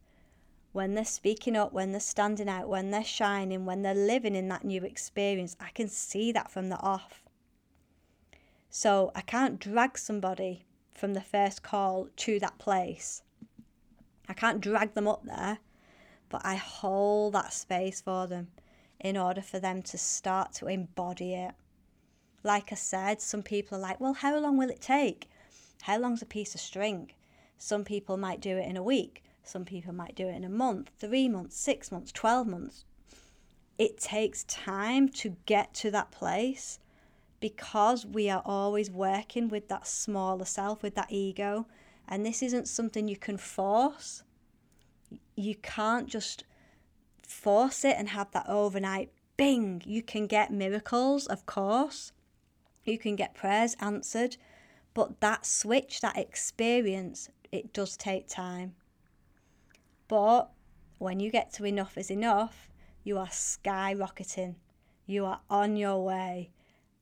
when 0.71 0.95
they're 0.95 1.05
speaking 1.05 1.55
up, 1.55 1.71
when 1.71 1.91
they're 1.91 1.99
standing 1.99 2.49
out, 2.49 2.67
when 2.67 2.91
they're 2.91 3.03
shining, 3.03 3.65
when 3.65 3.81
they're 3.83 3.93
living 3.93 4.35
in 4.35 4.47
that 4.49 4.63
new 4.63 4.83
experience, 4.83 5.55
I 5.59 5.69
can 5.69 5.87
see 5.87 6.31
that 6.31 6.51
from 6.51 6.69
the 6.69 6.79
off. 6.79 7.23
So 8.69 9.11
I 9.13 9.21
can't 9.21 9.59
drag 9.59 9.97
somebody 9.99 10.65
from 10.93 11.13
the 11.13 11.21
first 11.21 11.61
call 11.61 12.07
to 12.17 12.39
that 12.39 12.57
place. 12.57 13.21
I 14.27 14.33
can't 14.33 14.61
drag 14.61 14.95
them 14.95 15.07
up 15.07 15.25
there, 15.25 15.59
but 16.29 16.41
I 16.43 16.55
hold 16.55 17.33
that 17.33 17.53
space 17.53 18.01
for 18.01 18.25
them 18.25 18.47
in 18.99 19.17
order 19.17 19.41
for 19.41 19.59
them 19.59 19.83
to 19.83 19.97
start 19.97 20.53
to 20.53 20.67
embody 20.67 21.35
it. 21.35 21.51
Like 22.41 22.71
I 22.71 22.75
said, 22.75 23.21
some 23.21 23.43
people 23.43 23.77
are 23.77 23.81
like, 23.81 23.99
well, 23.99 24.13
how 24.13 24.37
long 24.39 24.57
will 24.57 24.69
it 24.69 24.81
take? 24.81 25.29
How 25.83 25.99
long's 25.99 26.21
a 26.21 26.25
piece 26.25 26.55
of 26.55 26.61
string? 26.61 27.11
Some 27.57 27.83
people 27.83 28.15
might 28.15 28.39
do 28.39 28.57
it 28.57 28.69
in 28.69 28.77
a 28.77 28.83
week. 28.83 29.21
Some 29.43 29.65
people 29.65 29.91
might 29.93 30.15
do 30.15 30.29
it 30.29 30.35
in 30.35 30.45
a 30.45 30.49
month, 30.49 30.91
three 30.97 31.27
months, 31.27 31.57
six 31.57 31.91
months, 31.91 32.13
12 32.13 32.47
months. 32.47 32.85
It 33.77 33.99
takes 33.99 34.45
time 34.45 35.09
to 35.09 35.35
get 35.45 35.73
to 35.75 35.91
that 35.91 36.09
place 36.09 36.79
because 37.41 38.05
we 38.05 38.29
are 38.29 38.41
always 38.45 38.89
working 38.89 39.49
with 39.49 39.67
that 39.67 39.85
smaller 39.85 40.45
self, 40.45 40.81
with 40.81 40.95
that 40.95 41.11
ego. 41.11 41.67
And 42.07 42.25
this 42.25 42.41
isn't 42.41 42.69
something 42.69 43.09
you 43.09 43.17
can 43.17 43.37
force. 43.37 44.23
You 45.35 45.55
can't 45.55 46.07
just 46.07 46.45
force 47.27 47.83
it 47.83 47.97
and 47.97 48.07
have 48.07 48.31
that 48.31 48.47
overnight 48.47 49.11
bing. 49.35 49.81
You 49.85 50.01
can 50.01 50.27
get 50.27 50.49
miracles, 50.49 51.27
of 51.27 51.45
course. 51.45 52.13
You 52.85 52.97
can 52.97 53.17
get 53.17 53.35
prayers 53.35 53.75
answered, 53.81 54.37
but 54.93 55.19
that 55.21 55.45
switch, 55.45 56.01
that 56.01 56.17
experience, 56.17 57.29
it 57.51 57.73
does 57.73 57.97
take 57.97 58.27
time. 58.27 58.75
But 60.07 60.51
when 60.99 61.19
you 61.19 61.31
get 61.31 61.51
to 61.53 61.65
enough 61.65 61.97
is 61.97 62.11
enough, 62.11 62.69
you 63.03 63.17
are 63.17 63.27
skyrocketing. 63.27 64.55
You 65.05 65.25
are 65.25 65.41
on 65.49 65.75
your 65.75 66.03
way. 66.03 66.51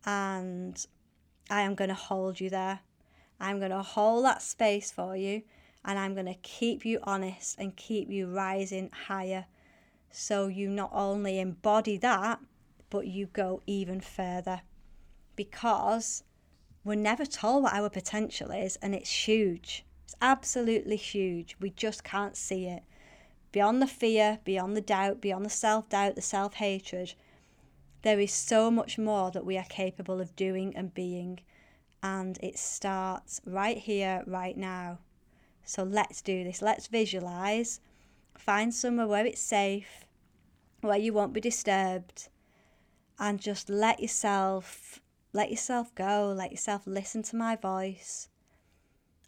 And 0.06 0.84
I 1.50 1.62
am 1.62 1.76
going 1.76 1.90
to 1.90 1.96
hold 1.96 2.40
you 2.40 2.50
there. 2.50 2.80
I'm 3.40 3.60
going 3.60 3.72
to 3.72 3.84
hold 3.84 4.26
that 4.26 4.42
space 4.42 4.92
for 4.92 5.16
you. 5.16 5.44
And 5.84 5.98
I'm 6.00 6.14
going 6.14 6.28
to 6.28 6.36
keep 6.36 6.86
you 6.86 7.00
honest 7.04 7.58
and 7.60 7.76
keep 7.76 8.10
you 8.10 8.28
rising 8.28 8.92
higher 9.08 9.46
so 10.12 10.48
you 10.48 10.70
not 10.70 10.92
only 10.94 11.40
embody 11.40 11.98
that, 11.98 12.40
but 12.90 13.08
you 13.08 13.28
go 13.28 13.62
even 13.66 14.02
further 14.02 14.62
because 15.36 16.24
we're 16.84 16.96
never 16.96 17.26
told 17.26 17.64
what 17.64 17.74
our 17.74 17.90
potential 17.90 18.52
is, 18.52 18.78
and 18.78 18.96
it's 18.96 19.28
huge. 19.28 19.86
It's 20.06 20.16
absolutely 20.22 20.96
huge. 20.96 21.56
We 21.60 21.70
just 21.70 22.04
can't 22.04 22.36
see 22.36 22.66
it. 22.66 22.84
Beyond 23.52 23.82
the 23.82 23.88
fear, 23.88 24.40
beyond 24.44 24.76
the 24.76 24.82
doubt, 24.82 25.22
beyond 25.22 25.46
the 25.46 25.50
self 25.50 25.90
doubt, 25.90 26.16
the 26.16 26.22
self 26.22 26.56
hatred, 26.56 27.14
there 28.02 28.20
is 28.20 28.32
so 28.34 28.72
much 28.72 28.98
more 28.98 29.30
that 29.32 29.46
we 29.46 29.58
are 29.58 29.66
capable 29.70 30.20
of 30.22 30.36
doing 30.36 30.76
and 30.76 30.94
being. 30.94 31.40
And 32.02 32.40
it 32.42 32.58
starts 32.58 33.42
right 33.46 33.78
here, 33.78 34.24
right 34.26 34.58
now. 34.58 35.00
So 35.64 35.84
let's 35.84 36.22
do 36.22 36.44
this. 36.44 36.62
Let's 36.62 36.88
visualize 36.88 37.80
Find 38.38 38.74
somewhere 38.74 39.08
where 39.08 39.26
it's 39.26 39.42
safe, 39.42 40.06
where 40.82 40.98
you 40.98 41.14
won't 41.14 41.34
be 41.34 41.42
disturbed, 41.42 42.30
and 43.20 43.40
just 43.40 43.70
let 43.70 44.00
yourself 44.00 45.01
let 45.34 45.50
yourself 45.50 45.94
go, 45.96 46.34
let 46.36 46.52
yourself 46.52 46.84
listen 46.86 47.24
to 47.24 47.36
my 47.36 47.56
voice 47.56 48.28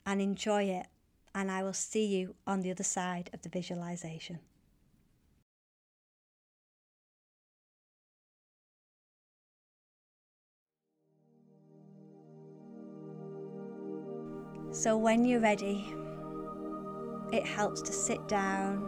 and 0.06 0.22
enjoy 0.22 0.64
it. 0.64 0.88
And 1.36 1.50
I 1.50 1.64
will 1.64 1.74
see 1.74 2.06
you 2.06 2.36
on 2.46 2.62
the 2.62 2.72
other 2.72 2.84
side 2.84 3.30
of 3.34 3.42
the 3.42 3.50
visualization. 3.50 4.40
So, 14.72 14.98
when 14.98 15.24
you're 15.24 15.40
ready, 15.40 15.86
it 17.32 17.46
helps 17.46 17.82
to 17.84 17.94
sit 17.94 18.28
down 18.28 18.84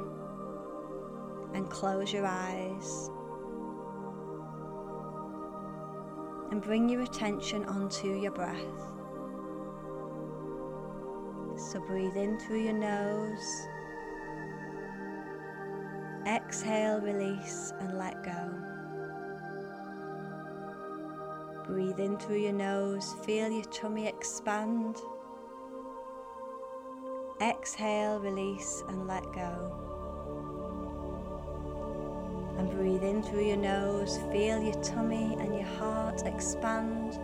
and 1.54 1.70
close 1.70 2.12
your 2.12 2.26
eyes. 2.26 3.10
And 6.52 6.62
bring 6.62 6.88
your 6.88 7.02
attention 7.02 7.66
onto 7.66 8.08
your 8.08 8.32
breath. 8.32 8.60
So 11.58 11.80
breathe 11.80 12.16
in 12.16 12.38
through 12.40 12.64
your 12.64 12.74
nose. 12.74 13.68
Exhale, 16.28 17.02
release, 17.02 17.72
and 17.80 17.98
let 17.98 18.24
go. 18.24 18.66
Breathe 21.66 22.00
in 22.00 22.18
through 22.18 22.40
your 22.40 22.54
nose, 22.54 23.16
feel 23.26 23.50
your 23.50 23.64
tummy 23.66 24.08
expand. 24.08 24.98
Exhale, 27.42 28.20
release, 28.20 28.84
and 28.88 29.08
let 29.08 29.24
go. 29.34 29.95
Breathe 32.96 33.10
in 33.10 33.24
through 33.24 33.46
your 33.46 33.58
nose, 33.58 34.20
feel 34.32 34.62
your 34.62 34.82
tummy 34.82 35.36
and 35.40 35.54
your 35.54 35.68
heart 35.78 36.24
expand. 36.26 37.20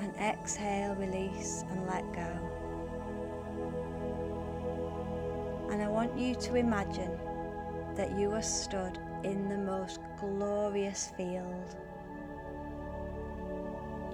And 0.00 0.14
exhale, 0.16 0.94
release, 0.96 1.64
and 1.70 1.86
let 1.86 2.04
go. 2.12 2.26
And 5.70 5.82
I 5.82 5.88
want 5.88 6.18
you 6.18 6.34
to 6.34 6.56
imagine 6.56 7.16
that 7.94 8.18
you 8.18 8.32
are 8.32 8.42
stood 8.42 8.98
in 9.22 9.48
the 9.48 9.58
most 9.58 10.00
glorious 10.18 11.12
field. 11.16 11.76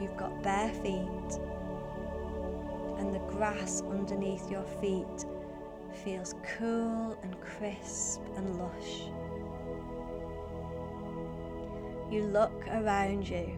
You've 0.01 0.16
got 0.16 0.42
bare 0.42 0.70
feet, 0.70 1.40
and 2.98 3.14
the 3.14 3.20
grass 3.28 3.82
underneath 3.90 4.51
your 4.51 4.64
feet 4.80 5.24
feels 6.05 6.34
cool 6.59 7.18
and 7.22 7.36
crisp 7.40 8.20
and 8.36 8.59
lush. 8.59 9.03
You 12.11 12.24
look 12.24 12.66
around 12.68 13.28
you 13.28 13.53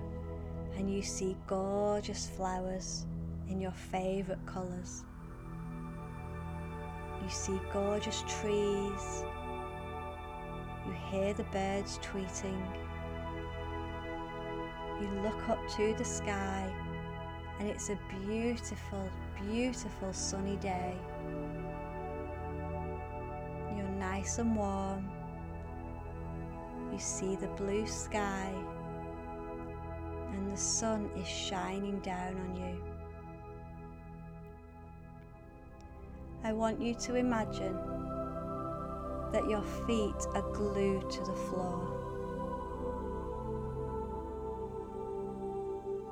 and 0.77 0.93
you 0.93 1.03
see 1.03 1.37
gorgeous 1.47 2.29
flowers 2.29 3.07
in 3.49 3.61
your 3.61 3.73
favourite 3.73 4.45
colours. 4.47 5.05
You 7.23 7.31
see 7.31 7.61
gorgeous 7.73 8.23
trees. 8.23 9.25
You 10.87 10.93
hear 11.11 11.35
the 11.35 11.45
birds 11.45 11.99
tweeting. 12.03 12.61
You 15.01 15.09
look 15.23 15.49
up 15.49 15.61
to 15.77 15.95
the 15.97 16.05
sky 16.05 16.73
and 17.61 17.69
it's 17.69 17.91
a 17.91 17.99
beautiful, 18.27 19.09
beautiful 19.41 20.13
sunny 20.13 20.57
day. 20.57 20.97
Nice 24.23 24.39
and 24.39 24.55
warm. 24.55 25.11
You 26.93 26.99
see 27.01 27.35
the 27.35 27.49
blue 27.49 27.85
sky 27.89 28.55
and 30.33 30.49
the 30.49 30.57
sun 30.57 31.11
is 31.17 31.27
shining 31.27 31.99
down 32.01 32.37
on 32.37 32.55
you. 32.55 32.81
I 36.45 36.53
want 36.53 36.81
you 36.81 36.95
to 36.95 37.17
imagine 37.17 37.75
that 39.33 39.49
your 39.49 39.65
feet 39.89 40.25
are 40.35 40.53
glued 40.53 41.11
to 41.11 41.21
the 41.25 41.35
floor. 41.35 41.89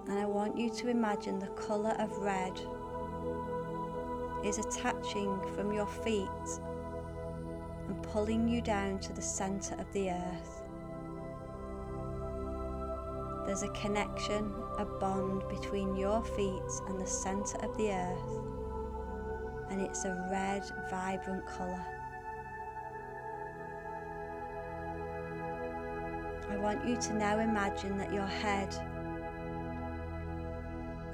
And 0.08 0.18
I 0.18 0.26
want 0.26 0.58
you 0.58 0.68
to 0.68 0.88
imagine 0.88 1.38
the 1.38 1.46
colour 1.48 1.94
of 2.00 2.10
red 2.18 2.60
is 4.44 4.58
attaching 4.58 5.40
from 5.54 5.72
your 5.72 5.86
feet 5.86 6.28
pulling 8.12 8.48
you 8.48 8.60
down 8.60 8.98
to 8.98 9.12
the 9.12 9.22
centre 9.22 9.74
of 9.76 9.92
the 9.92 10.10
earth. 10.10 10.62
There's 13.46 13.62
a 13.62 13.68
connection, 13.68 14.52
a 14.78 14.84
bond 14.84 15.42
between 15.48 15.96
your 15.96 16.22
feet 16.22 16.70
and 16.88 17.00
the 17.00 17.06
centre 17.06 17.58
of 17.58 17.76
the 17.76 17.92
earth, 17.92 18.40
and 19.70 19.80
it's 19.80 20.04
a 20.04 20.28
red, 20.30 20.64
vibrant 20.90 21.46
colour. 21.46 21.84
I 26.50 26.56
want 26.56 26.86
you 26.86 26.96
to 26.96 27.14
now 27.14 27.38
imagine 27.38 27.96
that 27.98 28.12
your 28.12 28.26
head 28.26 28.74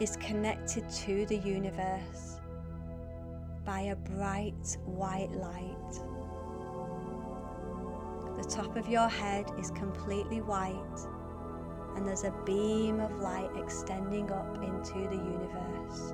is 0.01 0.17
connected 0.17 0.89
to 0.91 1.27
the 1.27 1.37
universe 1.37 2.41
by 3.65 3.81
a 3.81 3.97
bright 3.97 4.79
white 4.85 5.31
light. 5.33 6.16
The 8.37 8.45
top 8.45 8.77
of 8.77 8.87
your 8.87 9.09
head 9.09 9.51
is 9.59 9.71
completely 9.71 10.43
white, 10.43 11.01
and 11.97 12.07
there's 12.07 12.25
a 12.25 12.35
beam 12.45 13.01
of 13.01 13.11
light 13.21 13.49
extending 13.57 14.31
up 14.31 14.63
into 14.63 15.09
the 15.09 15.17
universe. 15.17 16.13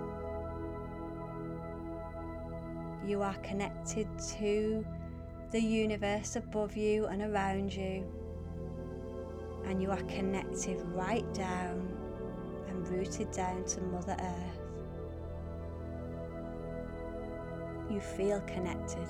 You 3.04 3.22
are 3.22 3.34
connected 3.42 4.06
to 4.38 4.86
the 5.50 5.60
universe 5.60 6.36
above 6.36 6.76
you 6.76 7.06
and 7.06 7.22
around 7.22 7.74
you, 7.74 8.04
and 9.64 9.82
you 9.82 9.90
are 9.90 10.02
connected 10.02 10.80
right 10.94 11.26
down 11.34 11.92
and 12.68 12.88
rooted 12.88 13.32
down 13.32 13.64
to 13.64 13.80
Mother 13.80 14.16
Earth. 14.20 14.60
You 17.90 17.98
feel 18.00 18.40
connected. 18.42 19.08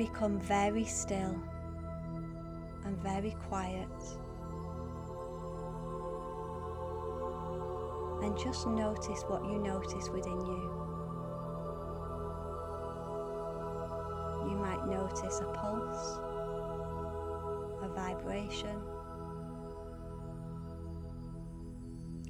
Become 0.00 0.40
very 0.40 0.86
still 0.86 1.36
and 2.86 2.96
very 3.02 3.36
quiet. 3.48 3.86
And 8.22 8.34
just 8.38 8.66
notice 8.66 9.22
what 9.28 9.44
you 9.44 9.58
notice 9.58 10.08
within 10.08 10.40
you. 10.40 10.62
You 14.48 14.56
might 14.56 14.86
notice 14.88 15.40
a 15.40 15.52
pulse, 15.52 16.18
a 17.82 17.88
vibration, 17.94 18.80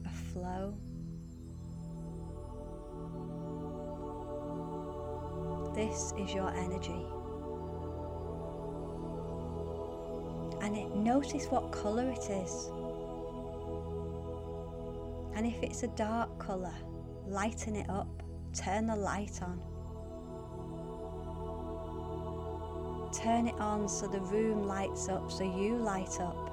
a 0.05 0.11
flow. 0.33 0.75
This 5.73 6.12
is 6.18 6.35
your 6.35 6.51
energy. 6.51 7.07
And 10.63 11.05
notice 11.05 11.47
what 11.47 11.73
colour 11.73 12.11
it 12.11 12.31
is. 12.31 12.71
And 15.35 15.47
if 15.47 15.63
it's 15.63 15.83
a 15.83 15.89
dark 15.89 16.39
colour, 16.39 16.75
lighten 17.27 17.77
it 17.77 17.89
up, 17.89 18.23
turn 18.53 18.87
the 18.87 18.97
light 18.97 19.41
on. 19.43 19.61
Turn 23.13 23.49
it 23.49 23.59
on 23.59 23.89
so 23.89 24.07
the 24.07 24.21
room 24.21 24.67
lights 24.67 25.09
up, 25.09 25.33
so 25.33 25.45
you 25.45 25.77
light 25.77 26.21
up. 26.21 26.47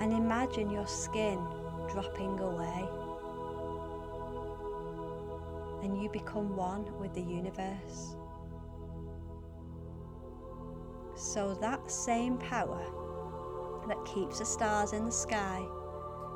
And 0.00 0.12
imagine 0.12 0.70
your 0.70 0.86
skin 0.86 1.38
dropping 1.90 2.38
away. 2.40 2.88
And 5.82 6.02
you 6.02 6.08
become 6.08 6.56
one 6.56 6.84
with 6.98 7.14
the 7.14 7.22
universe. 7.22 8.16
So 11.36 11.52
that 11.60 11.90
same 11.90 12.38
power 12.38 12.82
that 13.88 14.02
keeps 14.06 14.38
the 14.38 14.46
stars 14.46 14.94
in 14.94 15.04
the 15.04 15.12
sky 15.12 15.62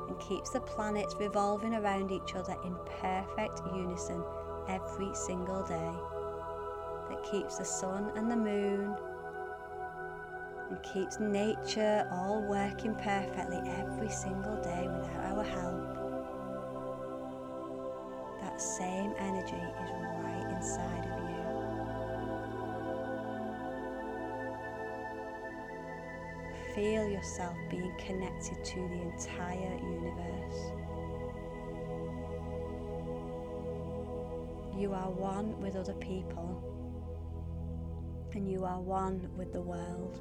and 0.07 0.19
keeps 0.19 0.51
the 0.51 0.61
planets 0.61 1.15
revolving 1.19 1.73
around 1.73 2.11
each 2.11 2.35
other 2.35 2.55
in 2.63 2.75
perfect 3.01 3.61
unison 3.75 4.23
every 4.69 5.11
single 5.15 5.63
day, 5.63 5.91
that 7.09 7.31
keeps 7.31 7.57
the 7.57 7.65
sun 7.65 8.11
and 8.15 8.29
the 8.31 8.35
moon 8.35 8.95
and 10.69 10.83
keeps 10.93 11.19
nature 11.19 12.07
all 12.11 12.43
working 12.47 12.93
perfectly 12.93 13.57
every 13.79 14.09
single 14.11 14.61
day 14.61 14.87
without 14.87 15.35
our 15.35 15.43
help. 15.43 16.00
Feel 26.81 27.07
yourself 27.07 27.55
being 27.69 27.93
connected 27.99 28.65
to 28.65 28.75
the 28.75 29.01
entire 29.03 29.75
universe. 29.83 30.71
You 34.75 34.91
are 34.91 35.11
one 35.11 35.61
with 35.61 35.75
other 35.75 35.93
people, 35.93 36.59
and 38.33 38.51
you 38.51 38.65
are 38.65 38.81
one 38.81 39.29
with 39.37 39.53
the 39.53 39.61
world. 39.61 40.19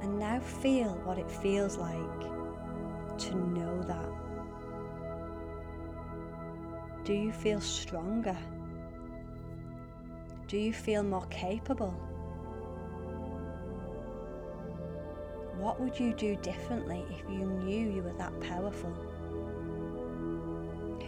And 0.00 0.16
now 0.16 0.38
feel 0.38 0.92
what 1.02 1.18
it 1.18 1.28
feels 1.28 1.76
like 1.76 2.20
to 3.18 3.34
know 3.34 3.82
that. 3.82 4.12
Do 7.02 7.14
you 7.14 7.32
feel 7.32 7.60
stronger? 7.60 8.38
Do 10.48 10.56
you 10.56 10.72
feel 10.72 11.02
more 11.02 11.26
capable? 11.26 11.90
What 15.58 15.78
would 15.78 16.00
you 16.00 16.14
do 16.14 16.36
differently 16.36 17.04
if 17.10 17.20
you 17.28 17.44
knew 17.44 17.90
you 17.90 18.02
were 18.02 18.14
that 18.14 18.40
powerful? 18.40 18.90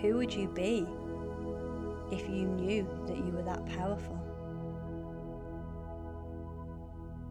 Who 0.03 0.17
would 0.17 0.35
you 0.35 0.47
be 0.49 0.87
if 2.13 2.29
you 2.29 2.45
knew 2.45 2.87
that 3.07 3.17
you 3.17 3.33
were 3.33 3.43
that 3.45 3.65
powerful? 3.65 4.19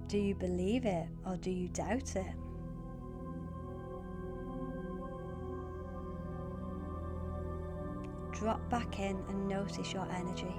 Do 0.08 0.18
you 0.18 0.34
believe 0.34 0.86
it 0.86 1.08
or 1.28 1.38
do 1.38 1.52
you 1.52 1.68
doubt 1.68 2.16
it? 2.16 2.34
Drop 8.32 8.68
back 8.72 8.98
in 8.98 9.24
and 9.30 9.48
notice 9.48 9.94
your 9.94 10.10
energy. 10.12 10.56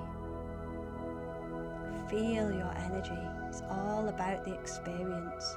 Feel 2.11 2.51
your 2.53 2.75
energy. 2.85 3.19
It's 3.49 3.63
all 3.71 4.09
about 4.09 4.45
the 4.45 4.53
experience. 4.53 5.57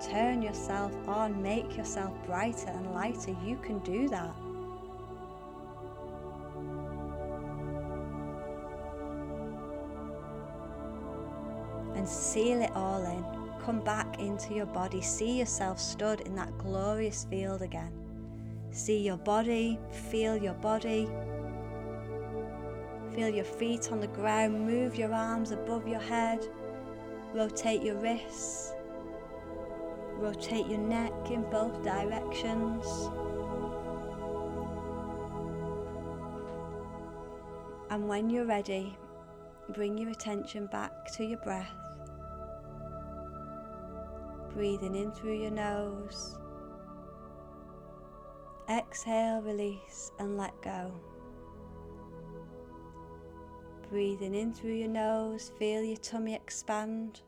Turn 0.00 0.40
yourself 0.40 0.96
on, 1.06 1.42
make 1.42 1.76
yourself 1.76 2.12
brighter 2.24 2.68
and 2.68 2.94
lighter. 2.94 3.36
You 3.44 3.56
can 3.56 3.80
do 3.80 4.08
that. 4.08 4.34
And 11.94 12.08
seal 12.08 12.62
it 12.62 12.70
all 12.74 13.04
in. 13.04 13.24
Come 13.60 13.80
back 13.80 14.18
into 14.18 14.54
your 14.54 14.66
body. 14.66 15.02
See 15.02 15.38
yourself 15.38 15.78
stood 15.78 16.20
in 16.22 16.34
that 16.36 16.56
glorious 16.56 17.26
field 17.28 17.60
again. 17.60 17.99
See 18.72 18.98
your 18.98 19.16
body, 19.16 19.78
feel 20.10 20.36
your 20.36 20.54
body. 20.54 21.08
Feel 23.14 23.28
your 23.28 23.44
feet 23.44 23.90
on 23.90 24.00
the 24.00 24.06
ground, 24.06 24.64
move 24.64 24.94
your 24.94 25.12
arms 25.12 25.50
above 25.50 25.88
your 25.88 26.00
head, 26.00 26.46
rotate 27.34 27.82
your 27.82 27.96
wrists, 27.96 28.72
rotate 30.14 30.68
your 30.68 30.78
neck 30.78 31.12
in 31.30 31.42
both 31.50 31.82
directions. 31.82 32.86
And 37.90 38.08
when 38.08 38.30
you're 38.30 38.46
ready, 38.46 38.96
bring 39.70 39.98
your 39.98 40.10
attention 40.10 40.66
back 40.66 41.10
to 41.14 41.24
your 41.24 41.38
breath. 41.38 41.74
Breathing 44.54 44.94
in 44.94 45.10
through 45.10 45.40
your 45.42 45.50
nose. 45.50 46.39
Exhale, 48.70 49.42
release, 49.42 50.12
and 50.20 50.38
let 50.38 50.52
go. 50.62 50.92
Breathing 53.90 54.36
in 54.36 54.52
through 54.52 54.74
your 54.74 54.88
nose, 54.88 55.50
feel 55.58 55.82
your 55.82 55.96
tummy 55.96 56.34
expand. 56.34 57.22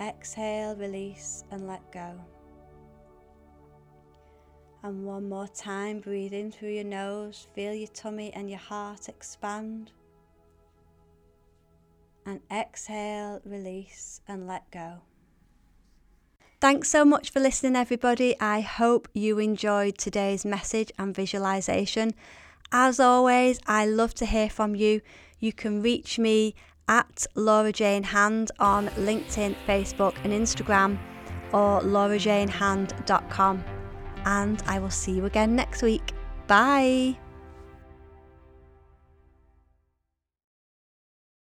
Exhale, 0.00 0.74
release, 0.76 1.44
and 1.50 1.68
let 1.68 1.92
go. 1.92 2.18
And 4.82 5.04
one 5.04 5.28
more 5.28 5.48
time, 5.48 6.00
breathe 6.00 6.32
in 6.32 6.50
through 6.50 6.70
your 6.70 6.84
nose, 6.84 7.48
feel 7.54 7.74
your 7.74 7.88
tummy 7.88 8.32
and 8.32 8.48
your 8.48 8.60
heart 8.60 9.10
expand. 9.10 9.92
And 12.24 12.40
exhale, 12.50 13.42
release, 13.44 14.22
and 14.26 14.46
let 14.46 14.70
go. 14.70 15.02
Thanks 16.60 16.88
so 16.90 17.04
much 17.04 17.30
for 17.30 17.38
listening, 17.38 17.76
everybody. 17.76 18.34
I 18.40 18.62
hope 18.62 19.06
you 19.12 19.38
enjoyed 19.38 19.96
today's 19.96 20.44
message 20.44 20.90
and 20.98 21.14
visualization. 21.14 22.14
As 22.72 22.98
always, 22.98 23.60
I 23.68 23.86
love 23.86 24.12
to 24.14 24.26
hear 24.26 24.50
from 24.50 24.74
you. 24.74 25.00
You 25.38 25.52
can 25.52 25.82
reach 25.82 26.18
me 26.18 26.56
at 26.88 27.26
Laura 27.36 27.70
Jane 27.70 28.02
Hand 28.02 28.50
on 28.58 28.88
LinkedIn, 28.88 29.54
Facebook, 29.68 30.16
and 30.24 30.32
Instagram, 30.32 30.98
or 31.52 31.80
laurajanehand.com. 31.80 33.64
And 34.24 34.60
I 34.66 34.80
will 34.80 34.90
see 34.90 35.12
you 35.12 35.26
again 35.26 35.54
next 35.54 35.82
week. 35.82 36.12
Bye. 36.48 37.27